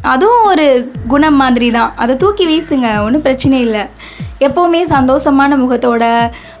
அதுவும் 0.00 0.44
ஒரு 0.44 0.90
குணம் 1.08 1.36
மாதிரி 1.36 1.70
தான் 1.70 1.92
அதை 1.96 2.16
தூக்கி 2.16 2.44
வீசுங்க. 2.50 2.88
ஒன்றும் 3.04 3.22
பிரச்சனை 3.22 3.60
இல்லை. 3.60 3.82
எப்போவுமே 4.46 4.80
சந்தோஷமான 4.94 5.56
முகத்தோட 5.64 6.04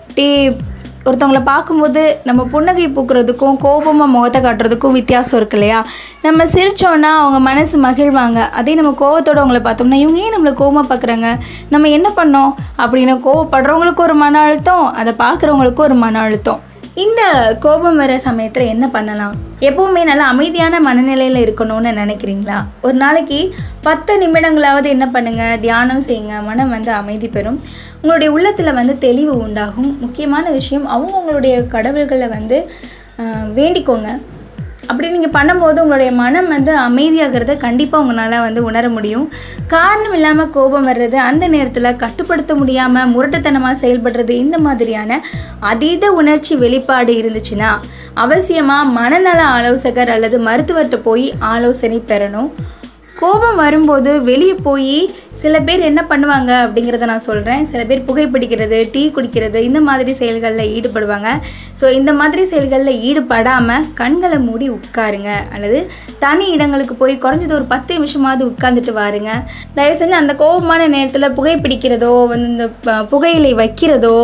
அப்படியே 0.02 0.56
ஒருத்தவங்கள 1.04 1.42
பார்க்கும்போது 1.44 2.16
நம்ம 2.24 2.44
புன்னகை 2.44 2.88
பூக்கிறதுக்கும் 2.88 3.56
கோபமாக 3.56 4.06
முகத்தை 4.06 4.42
காட்டுறதுக்கும் 4.42 4.96
வித்தியாசம் 4.98 5.36
இருக்கு 5.36 5.56
இல்லையா? 5.56 5.84
நம்ம 6.22 6.44
சிரித்தோன்னா 6.44 7.10
அவங்க 7.22 7.38
மனசு 7.38 7.80
மகிழ்வாங்க. 7.80 8.40
அதே 8.50 8.74
நம்ம 8.74 8.92
கோவத்தோட 9.00 9.38
அவங்கள 9.42 9.60
பார்த்தோம்னா 9.68 9.98
இவங்க 10.04 10.20
ஏன் 10.20 10.34
நம்மளை 10.36 10.52
கோவமாக 10.60 10.86
பார்க்குறாங்க? 10.92 11.38
நம்ம 11.70 11.88
என்ன 11.88 12.10
பண்ணோம்? 12.16 12.52
அப்படின்னு 12.78 13.14
கோவப்படுறவங்களுக்கும் 13.26 14.08
ஒரு 14.08 14.14
மன 14.14 14.40
அழுத்தம் 14.40 14.92
அதை 14.92 15.14
பார்க்குறவங்களுக்கும் 15.18 15.88
ஒரு 15.88 15.94
மன 15.94 16.20
அழுத்தம். 16.20 16.60
இந்த 16.94 17.22
கோபம் 17.60 17.96
வர 17.96 18.18
சமயத்தில் 18.18 18.66
என்ன 18.66 18.88
பண்ணலாம்? 18.88 19.34
எப்பவுமே 19.60 20.02
நல்லா 20.04 20.24
அமைதியான 20.28 20.80
மனநிலையில் 20.80 21.38
இருக்கணும்னு 21.44 21.90
நினைக்கிறீங்களா? 22.00 22.58
ஒரு 22.82 22.94
நாளைக்கு 22.94 23.54
பத்து 23.82 24.14
நிமிடங்களாவது 24.18 24.88
என்ன 24.96 25.10
பண்ணுங்கள் 25.12 25.60
தியானம் 25.60 26.02
செய்யுங்க. 26.08 26.44
மனம் 26.44 26.70
வந்து 26.70 26.92
அமைதி 26.92 27.28
பெறும். 27.28 27.60
உங்களுடைய 28.02 28.30
உள்ளத்தில் 28.36 28.76
வந்து 28.80 28.94
தெளிவு 29.06 29.34
உண்டாகும். 29.46 29.90
முக்கியமான 30.04 30.44
விஷயம் 30.58 30.86
அவங்கவுங்களுடைய 30.94 31.54
கடவுள்களை 31.74 32.28
வந்து 32.36 32.58
வேண்டிக்கோங்க. 33.58 34.08
அப்படி 34.90 35.08
நீங்கள் 35.14 35.34
பண்ணும்போது 35.36 35.78
உங்களுடைய 35.82 36.12
மனம் 36.20 36.48
வந்து 36.54 36.72
அமைதியாகிறத 36.86 37.52
கண்டிப்பாக 37.64 38.02
உங்களால் 38.04 38.44
வந்து 38.46 38.60
உணர 38.68 38.84
முடியும். 38.94 39.26
காரணம் 39.74 40.14
இல்லாமல் 40.18 40.50
கோபம் 40.56 40.88
வர்றது 40.90 41.18
அந்த 41.28 41.44
நேரத்தில் 41.54 41.98
கட்டுப்படுத்த 42.02 42.54
முடியாமல் 42.60 43.12
முரட்டுத்தனமாக 43.14 43.80
செயல்படுறது 43.82 44.34
இந்த 44.44 44.58
மாதிரியான 44.66 45.20
அதீத 45.72 46.12
உணர்ச்சி 46.20 46.56
வெளிப்பாடு 46.64 47.14
இருந்துச்சுன்னா 47.20 47.70
அவசியமாக 48.24 48.92
மனநல 48.98 49.40
ஆலோசகர் 49.56 50.14
அல்லது 50.16 50.38
மருத்துவர்கிட்ட 50.48 51.00
போய் 51.08 51.26
ஆலோசனை 51.54 52.00
பெறணும். 52.12 52.50
கோபம் 53.20 53.58
வரும்போது 53.62 54.10
வெளியே 54.28 54.54
போய் 54.66 54.96
சில 55.40 55.54
பேர் 55.66 55.82
என்ன 55.88 56.00
பண்ணுவாங்க 56.10 56.50
அப்படிங்கிறத 56.64 57.06
நான் 57.10 57.24
சொல்கிறேன் 57.26 57.62
சில 57.70 57.80
பேர் 57.88 58.04
புகைப்பிடிக்கிறது 58.08 58.78
டீ 58.94 59.02
குடிக்கிறது 59.16 59.58
இந்த 59.68 59.80
மாதிரி 59.88 60.12
செயல்களில் 60.20 60.70
ஈடுபடுவாங்க. 60.76 61.30
ஸோ 61.80 61.84
இந்த 61.98 62.12
மாதிரி 62.20 62.42
செயல்களில் 62.52 63.00
ஈடுபடாமல் 63.08 63.86
கண்களை 64.00 64.38
மூடி 64.48 64.68
உட்காருங்க. 64.76 65.30
அல்லது 65.56 65.80
தனி 66.24 66.46
இடங்களுக்கு 66.56 66.96
போய் 67.02 67.14
குறைஞ்சது 67.24 67.58
ஒரு 67.58 67.68
பத்து 67.74 67.98
நிமிஷமாவது 67.98 68.44
உட்காந்துட்டு 68.52 68.94
வாருங்க. 69.00 69.32
தயவு 69.78 69.98
செஞ்சு 70.00 70.22
அந்த 70.22 70.34
கோபமான 70.42 70.88
நேரத்தில் 70.96 71.34
புகைப்பிடிக்கிறதோ 71.38 72.12
வந்து 72.32 72.50
இந்த 72.54 72.96
புகையிலை 73.12 73.52
வைக்கிறதோ 73.62 74.16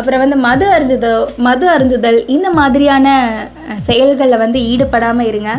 அப்புறம் 0.00 0.22
வந்து 0.24 0.36
மது 0.44 0.66
அருந்துதோ 0.74 1.16
மது 1.46 1.66
அருந்துதல் 1.72 2.20
இந்த 2.34 2.48
மாதிரியான 2.58 3.06
செயல்களில் 3.88 4.42
வந்து 4.44 4.58
ஈடுபடாமல் 4.72 5.28
இருங்க. 5.30 5.50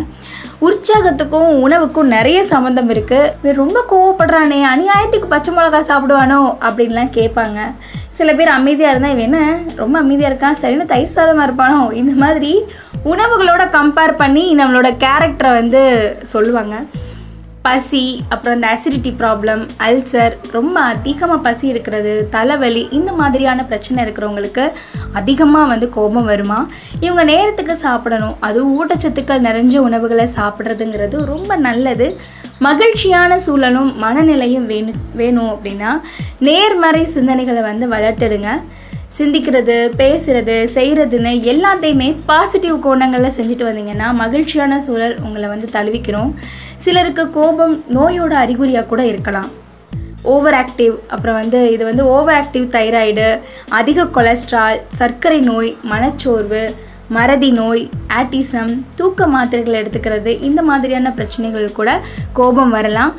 உற்சாகத்துக்கும் 0.65 1.49
உணவுக்கும் 1.65 2.11
நிறைய 2.15 2.39
சம்மந்தம் 2.51 2.89
இருக்குது 2.93 3.29
இவன் 3.41 3.59
ரொம்ப 3.61 3.79
கோவப்படுறானே 3.91 4.59
அநியாயத்துக்கு 4.73 5.27
பச்சை 5.33 5.51
மிளகா 5.55 5.79
சாப்பிடுவானோ? 5.89 6.39
அப்படின்லாம் 6.67 7.11
கேட்பாங்க. 7.17 7.59
சில 8.17 8.33
பேர் 8.37 8.51
அமைதியாக 8.57 8.91
இருந்தால் 8.93 9.13
இவன் 9.15 9.27
என்ன 9.27 9.39
ரொம்ப 9.81 9.95
அமைதியாக 10.03 10.31
இருக்கான் 10.31 10.59
சரின்னு 10.61 10.91
தயிர் 10.91 11.15
சாதமாக 11.15 11.47
இருப்பானோ? 11.47 11.79
இந்த 12.01 12.13
மாதிரி 12.23 12.51
உணவுகளோட 13.11 13.63
கம்பேர் 13.77 14.13
பண்ணி 14.21 14.45
நம்மளோட 14.59 14.89
கேரக்டரை 15.05 15.53
வந்து 15.61 15.81
சொல்லுவாங்க. 16.33 16.75
பசி 17.67 18.01
அப்புறம் 18.29 18.55
இந்த 18.57 18.67
அசிடிட்டி 18.73 19.11
ப்ராப்ளம் 19.19 19.61
அல்சர் 19.85 20.33
ரொம்ப 20.55 20.79
அதிகமாக 20.93 21.39
பசி 21.45 21.65
எடுக்கிறது 21.71 22.13
தலைவலி 22.35 22.81
இந்த 22.97 23.11
மாதிரியான 23.19 23.65
பிரச்சனை 23.69 23.99
இருக்கிறவங்களுக்கு 24.05 24.63
அதிகமாக 25.19 25.69
வந்து 25.71 25.87
கோபம் 25.89 26.29
வருமா? 26.31 26.59
இவங்க 26.99 27.23
நேரத்துக்கு 27.23 27.75
சாப்பிடணும். 27.85 28.35
அதுவும் 28.47 28.73
ஊட்டச்சத்துக்கள் 28.77 29.45
நிறைஞ்ச 29.47 29.77
உணவுகளை 29.87 30.27
சாப்பிட்றதுங்கிறது 30.37 31.25
ரொம்ப 31.33 31.57
நல்லது. 31.67 32.07
மகிழ்ச்சியான 32.67 33.39
சூழலும் 33.39 33.91
மனநிலையும் 34.03 34.67
வேணும் 34.73 35.01
வேணும் 35.21 35.51
அப்படின்னா 35.55 35.91
நேர்மறை 36.47 37.03
சிந்தனைகளை 37.15 37.63
வந்து 37.71 37.87
வளர்த்துடுங்க. 37.95 38.51
சிந்திக்கிறது 39.17 39.75
பேசுறது 40.01 40.55
செய்கிறதுன்னு 40.75 41.31
எல்லாத்தையுமே 41.51 42.07
பாசிட்டிவ் 42.29 42.77
கோணங்களில் 42.85 43.35
செஞ்சுட்டு 43.37 43.65
வந்தீங்கன்னா 43.67 44.07
மகிழ்ச்சியான 44.21 44.79
சூழல் 44.85 45.17
உங்களை 45.25 45.47
வந்து 45.53 45.67
தழுவிக்கிறோம். 45.75 46.31
சிலருக்கு 46.85 47.25
கோபம் 47.37 47.75
நோயோட 47.97 48.33
அறிகுறியாக 48.43 48.89
கூட 48.93 49.03
இருக்கலாம். 49.11 49.51
ஓவர் 50.33 50.57
ஆக்டிவ் 50.61 50.95
அப்புறம் 51.13 51.37
வந்து 51.41 51.59
இது 51.71 51.83
வந்து 51.89 52.03
ஓவர் 52.15 52.37
ஆக்டிவ் 52.39 52.65
தைராய்டு 52.77 53.27
அதிக 53.79 54.07
கொலஸ்ட்ரால் 54.17 54.81
சர்க்கரை 55.01 55.39
நோய் 55.49 55.71
மனச்சோர்வு 55.91 56.63
மறதி 57.15 57.49
நோய் 57.51 57.81
ஆட்டிசம் 58.19 58.71
தூக்க 58.95 59.25
மாத்திரைகள் 59.27 59.79
எடுத்துக்கிறது 59.79 60.31
இந்த 60.47 60.61
மாதிரியான 60.69 61.11
பிரச்சனைகள் 61.17 61.75
கூட 61.79 61.89
கோபம் 62.37 62.73
வரலாம். 62.77 63.11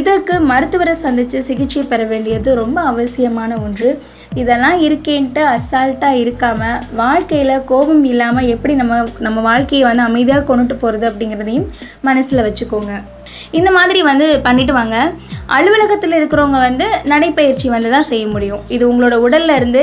இதற்கு 0.00 0.34
மருத்துவரை 0.50 0.94
சந்தித்து 1.04 1.38
சிகிச்சை 1.48 1.82
பெற 1.82 2.02
வேண்டியது 2.12 2.50
ரொம்ப 2.54 2.80
அவசியமான 2.92 3.58
ஒன்று. 3.66 3.90
இதெல்லாம் 4.40 4.78
இருக்கேன்ட்டு 4.86 5.42
அசால்ட்டாக 5.54 6.20
இருக்காமல் 6.22 6.82
வாழ்க்கையில் 7.00 7.64
கோபம் 7.70 8.04
இல்லாமல் 8.12 8.50
எப்படி 8.54 8.74
நம்ம 8.80 9.02
நம்ம 9.26 9.40
வாழ்க்கையை 9.48 9.84
வந்து 9.88 10.06
அமைதியாக 10.08 10.46
கொண்டுட்டு 10.50 10.76
போகிறது 10.84 11.06
அப்படிங்கிறதையும் 11.10 11.66
மனசில் 12.08 12.46
வச்சுக்கோங்க. 12.46 12.92
இந்த 13.58 13.70
மாதிரி 13.76 14.00
வந்து 14.08 14.26
பண்ணிட்டு 14.46 14.72
வாங்க. 14.78 14.96
அலுவலகத்தில் 15.56 16.16
இருக்கிறவங்க 16.18 16.58
வந்து 16.66 16.86
நடைப்பயிற்சி 17.12 17.66
வந்து 17.74 17.88
தான் 17.94 18.08
செய்ய 18.10 18.24
முடியும். 18.34 18.62
இது 18.74 18.84
உங்களோட 18.90 19.14
உடல்ல 19.26 19.56
இருந்து 19.60 19.82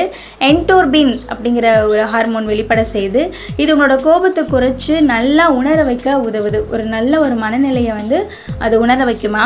என்டோர்பின் 0.49 1.13
அப்படிங்கிற 1.31 1.67
ஒரு 1.91 2.03
ஹார்மோன் 2.13 2.49
வெளிப்பட 2.51 2.83
செய்து 2.95 3.21
இது 3.62 3.69
உங்களோட 3.75 3.97
கோபத்தை 4.07 4.43
குறைச்சி 4.53 4.95
நல்லா 5.13 5.45
உணர 5.59 5.83
வைக்க 5.89 6.17
உதவுது. 6.29 6.62
ஒரு 6.73 6.85
நல்ல 6.95 7.19
ஒரு 7.25 7.38
மனநிலையை 7.43 7.93
வந்து 8.01 8.19
அது 8.59 8.77
உணர 8.85 9.05
வைக்குமா? 9.12 9.45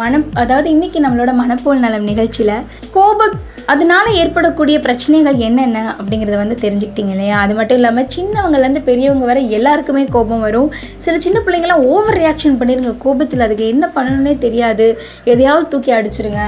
மனம் 0.00 0.24
அதாவது 0.40 0.68
இன்றைக்கி 0.74 0.98
நம்மளோட 1.04 1.30
மனப்போல் 1.40 1.84
நலம் 1.84 2.08
நிகழ்ச்சியில் 2.10 2.56
கோப 2.96 3.26
அதனால் 3.72 4.08
ஏற்படக்கூடிய 4.20 4.76
பிரச்சனைகள் 4.84 5.38
என்னென்ன 5.46 5.78
அப்படிங்கிறத 5.96 6.36
வந்து 6.42 6.56
தெரிஞ்சுக்கிட்டீங்க 6.62 7.12
இல்லையா? 7.14 7.36
அது 7.44 7.54
மட்டும் 7.58 7.78
இல்லாமல் 7.80 8.08
சின்னவங்கலேருந்து 8.14 8.82
பெரியவங்க 8.88 9.24
வர 9.30 9.40
எல்லாருக்குமே 9.56 10.04
கோபம் 10.14 10.44
வரும். 10.46 10.70
சில 11.04 11.14
சின்ன 11.24 11.38
பிள்ளைங்களாம் 11.46 11.84
ஓவர் 11.92 12.18
ரியாக்ஷன் 12.22 12.58
பண்ணிருங்க. 12.60 12.92
கோபத்தில் 13.04 13.44
அதுக்கு 13.46 13.66
என்ன 13.72 13.86
பண்ணணும்னே 13.96 14.34
தெரியாது. 14.44 14.86
எதையாவது 15.32 15.66
தூக்கி 15.74 15.92
அடிச்சிருங்க. 15.98 16.42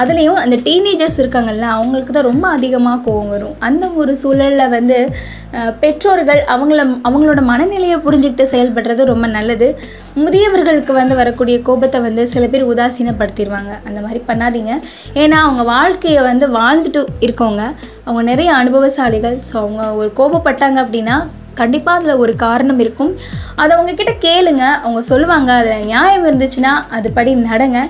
அதுலேயும் 0.00 0.40
அந்த 0.42 0.56
டீனேஜர்ஸ் 0.66 1.20
இருக்காங்கல்ல 1.22 1.68
அவங்களுக்கு 1.76 2.12
தான் 2.16 2.28
ரொம்ப 2.30 2.46
அதிகமாக 2.56 3.02
கோபம் 3.06 3.32
வரும். 3.34 3.56
அந்த 3.68 3.84
ஒரு 4.02 4.12
சூழலில் 4.22 4.72
வந்து 4.76 4.98
பெற்றோர்கள் 5.82 6.40
அவங்கள 6.54 6.80
அவங்களோட 7.08 7.40
மனநிலையை 7.50 7.98
புரிஞ்சுக்கிட்டு 8.06 8.44
செயல்படுறது 8.52 9.02
ரொம்ப 9.12 9.26
நல்லது. 9.36 9.68
முதியவர்களுக்கு 10.22 10.92
வந்து 10.98 11.14
வரக்கூடிய 11.20 11.56
கோபத்தை 11.68 11.98
வந்து 12.06 12.22
சில 12.32 12.44
பேர் 12.52 12.70
உதாசீனப்படுத்திடுவாங்க. 12.72 13.72
அந்த 13.88 13.98
மாதிரி 14.04 14.20
பண்ணாதீங்க. 14.28 14.72
ஏன்னா 15.22 15.38
அவங்க 15.46 15.62
வாழ்க்கையை 15.74 16.22
வந்து 16.30 16.46
வாழ்ந்துட்டு 16.58 17.02
இருக்கவங்க. 17.26 17.64
அவங்க 18.06 18.22
நிறைய 18.30 18.50
அனுபவசாலிகள். 18.60 19.36
ஸோ 19.48 19.56
அவங்க 19.64 19.84
ஒரு 20.00 20.10
கோபப்பட்டாங்க 20.20 20.80
அப்படின்னா 20.84 21.16
கண்டிப்பாக 21.60 21.98
அதில் 21.98 22.20
ஒரு 22.24 22.32
காரணம் 22.46 22.80
இருக்கும். 22.84 23.12
அதை 23.60 23.70
அவங்கக்கிட்ட 23.76 24.12
கேளுங்க. 24.26 24.64
அவங்க 24.84 25.00
சொல்லுவாங்க 25.12 25.52
அதில் 25.60 25.86
நியாயம் 25.92 26.26
இருந்துச்சுன்னா 26.28 26.74
அதுபடி 26.98 27.32
நடங்க. 27.50 27.80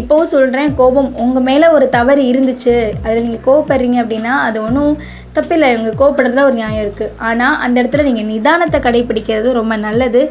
இப்போவும் 0.00 0.32
சொல்கிறேன் 0.32 0.74
கோபம் 0.78 1.10
உங்கள் 1.24 1.44
மேலே 1.48 1.66
ஒரு 1.76 1.86
தவறு 1.94 2.22
இருந்துச்சு. 2.32 2.74
அதில் 3.04 3.24
நீங்கள் 3.26 3.44
கோவப்படுறீங்க 3.46 3.98
அப்படின்னா 4.02 4.34
அது 4.48 4.58
ஒன்றும் 4.66 4.94
தப்பில்லை 5.38 5.70
இவங்க 5.74 5.90
கோவப்படுறதுல 6.00 6.46
ஒரு 6.50 6.56
நியாயம் 6.60 6.84
இருக்குது 6.84 7.12
ஆனால் 7.28 7.58
அந்த 7.64 7.76
இடத்துல 7.82 8.06
நீங்கள் 8.10 8.30
நிதானத்தை 8.32 8.80
கடைப்பிடிக்கிறது 8.86 9.58
ரொம்ப 9.60 9.76
நல்லது. 9.86 10.22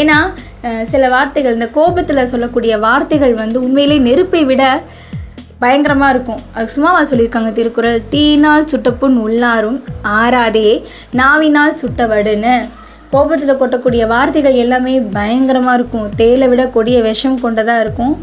ஏன்னா 0.00 0.20
சில 0.92 1.08
வார்த்தைகள் 1.16 1.58
இந்த 1.58 1.68
கோபத்தில் 1.80 2.30
சொல்லக்கூடிய 2.32 2.76
வார்த்தைகள் 2.86 3.34
வந்து 3.42 3.58
உண்மையிலே 3.66 3.98
நெருப்பை 4.08 4.42
விட 4.50 4.64
பயங்கரமாக 5.62 6.12
இருக்கும். 6.14 6.42
அது 6.56 6.72
சும்மாவா 6.74 6.98
சொல்லியிருக்காங்க 7.10 7.52
திருக்குறள் 7.54 8.04
தீனால் 8.12 8.68
சுட்டப்புண் 8.72 9.16
உள்ளாரும் 9.24 9.78
ஆறாதே 10.18 10.68
நாவினால் 11.20 11.78
சுட்டவடுன்னு 11.80 12.56
கோபத்தில் 13.14 13.58
கொட்டக்கூடிய 13.62 14.02
வார்த்தைகள் 14.12 14.60
எல்லாமே 14.64 14.94
பயங்கரமாக 15.16 15.76
இருக்கும். 15.78 16.06
தேலை 16.20 16.46
விட 16.52 16.62
கொடிய 16.76 16.98
விஷம் 17.08 17.42
கொண்டதாக 17.44 17.84
இருக்கும். 17.84 18.14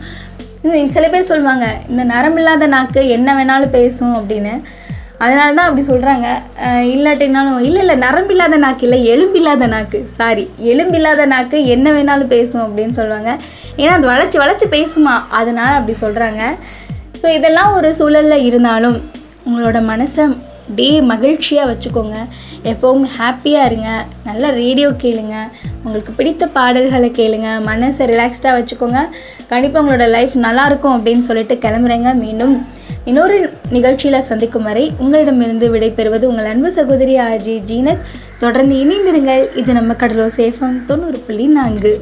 சில 0.95 1.06
பேர் 1.13 1.30
சொல்லுவாங்க 1.32 1.65
இந்த 1.91 2.04
நரம்பில்லாத 2.12 2.67
நாக்கு 2.76 3.02
என்ன 3.15 3.30
வேணாலும் 3.38 3.74
பேசும் 3.78 4.15
அப்படின்னு. 4.19 4.54
அதனால 5.26 5.50
தான் 5.58 5.68
அப்படி 5.68 5.84
சொல்கிறாங்க 5.92 6.28
இல்லாட்டினாலும் 6.94 7.60
இல்லை 7.68 7.82
இல்லை 7.84 7.96
நரம்பில்லாத 8.06 8.58
நாக்கு 8.64 8.86
இல்லை 8.88 9.00
எலும்பில்லாத 9.14 9.68
நாக்கு. 9.76 10.00
சாரி 10.18 10.46
எலும்பில்லாத 10.72 11.26
நாக்கு 11.34 11.60
என்ன 11.76 11.94
வேணாலும் 11.98 12.34
பேசும் 12.36 12.66
அப்படின்னு 12.66 12.98
சொல்லுவாங்க. 13.02 13.32
ஏன்னா 13.82 13.94
அது 14.00 14.12
வளைச்சி 14.14 14.40
வளைச்சி 14.44 14.68
பேசுமா? 14.78 15.16
அதனால் 15.40 15.78
அப்படி 15.78 15.96
சொல்கிறாங்க 16.06 16.42
ஸோ 17.22 17.28
இதெல்லாம் 17.38 17.72
ஒரு 17.78 17.92
சூழலில் 18.00 18.46
இருந்தாலும் 18.50 18.98
உங்களோட 19.48 19.80
மனசை 19.92 20.24
டே 20.78 20.88
மகிழ்ச்சியாக 21.10 21.70
வச்சுக்கோங்க. 21.72 22.18
எப்போவும் 22.72 23.08
ஹாப்பியாக 23.18 23.68
இருங்க. 23.70 23.90
நல்லா 24.28 24.48
ரேடியோ 24.62 24.90
கேளுங்க. 25.04 25.36
உங்களுக்கு 25.84 26.12
பிடித்த 26.20 26.44
பாடல்களை 26.56 27.10
கேளுங்க. 27.20 27.50
மனசை 27.68 28.06
ரிலாக்ஸ்டாக 28.12 28.54
வச்சுக்கோங்க. 28.58 29.02
கண்டிப்பாக 29.48 29.84
உங்களோட 29.86 30.10
லைஃப் 30.10 30.34
நல்லாயிருக்கும் 30.36 30.96
அப்படின்னு 30.98 31.28
சொல்லிட்டு 31.30 31.56
கிளம்புறேங்க. 31.56 32.16
மீண்டும் 32.16 32.66
இன்னொரு 33.06 33.54
நிகழ்ச்சியில் 33.70 34.22
சந்திக்கும் 34.22 34.64
வரை 34.64 34.94
உங்களிடமிருந்து 34.98 35.74
விடைபெறுவது 35.74 36.24
உங்கள் 36.24 36.46
அன்பு 36.46 36.72
சகோதரி 36.72 37.20
ஆர்ஜி 37.20 37.56
ஜீனத். 37.72 38.04
தொடர்ந்து 38.40 38.76
இணைந்திருங்கள். 38.76 39.58
இது 39.58 39.74
நம்ம 39.74 39.94
கடலோ 39.94 40.30
சேஃபம் 40.38 40.86
தொண்ணூறு 40.86 41.20
புள்ளி 41.28 41.46
நான்கு. 41.46 41.94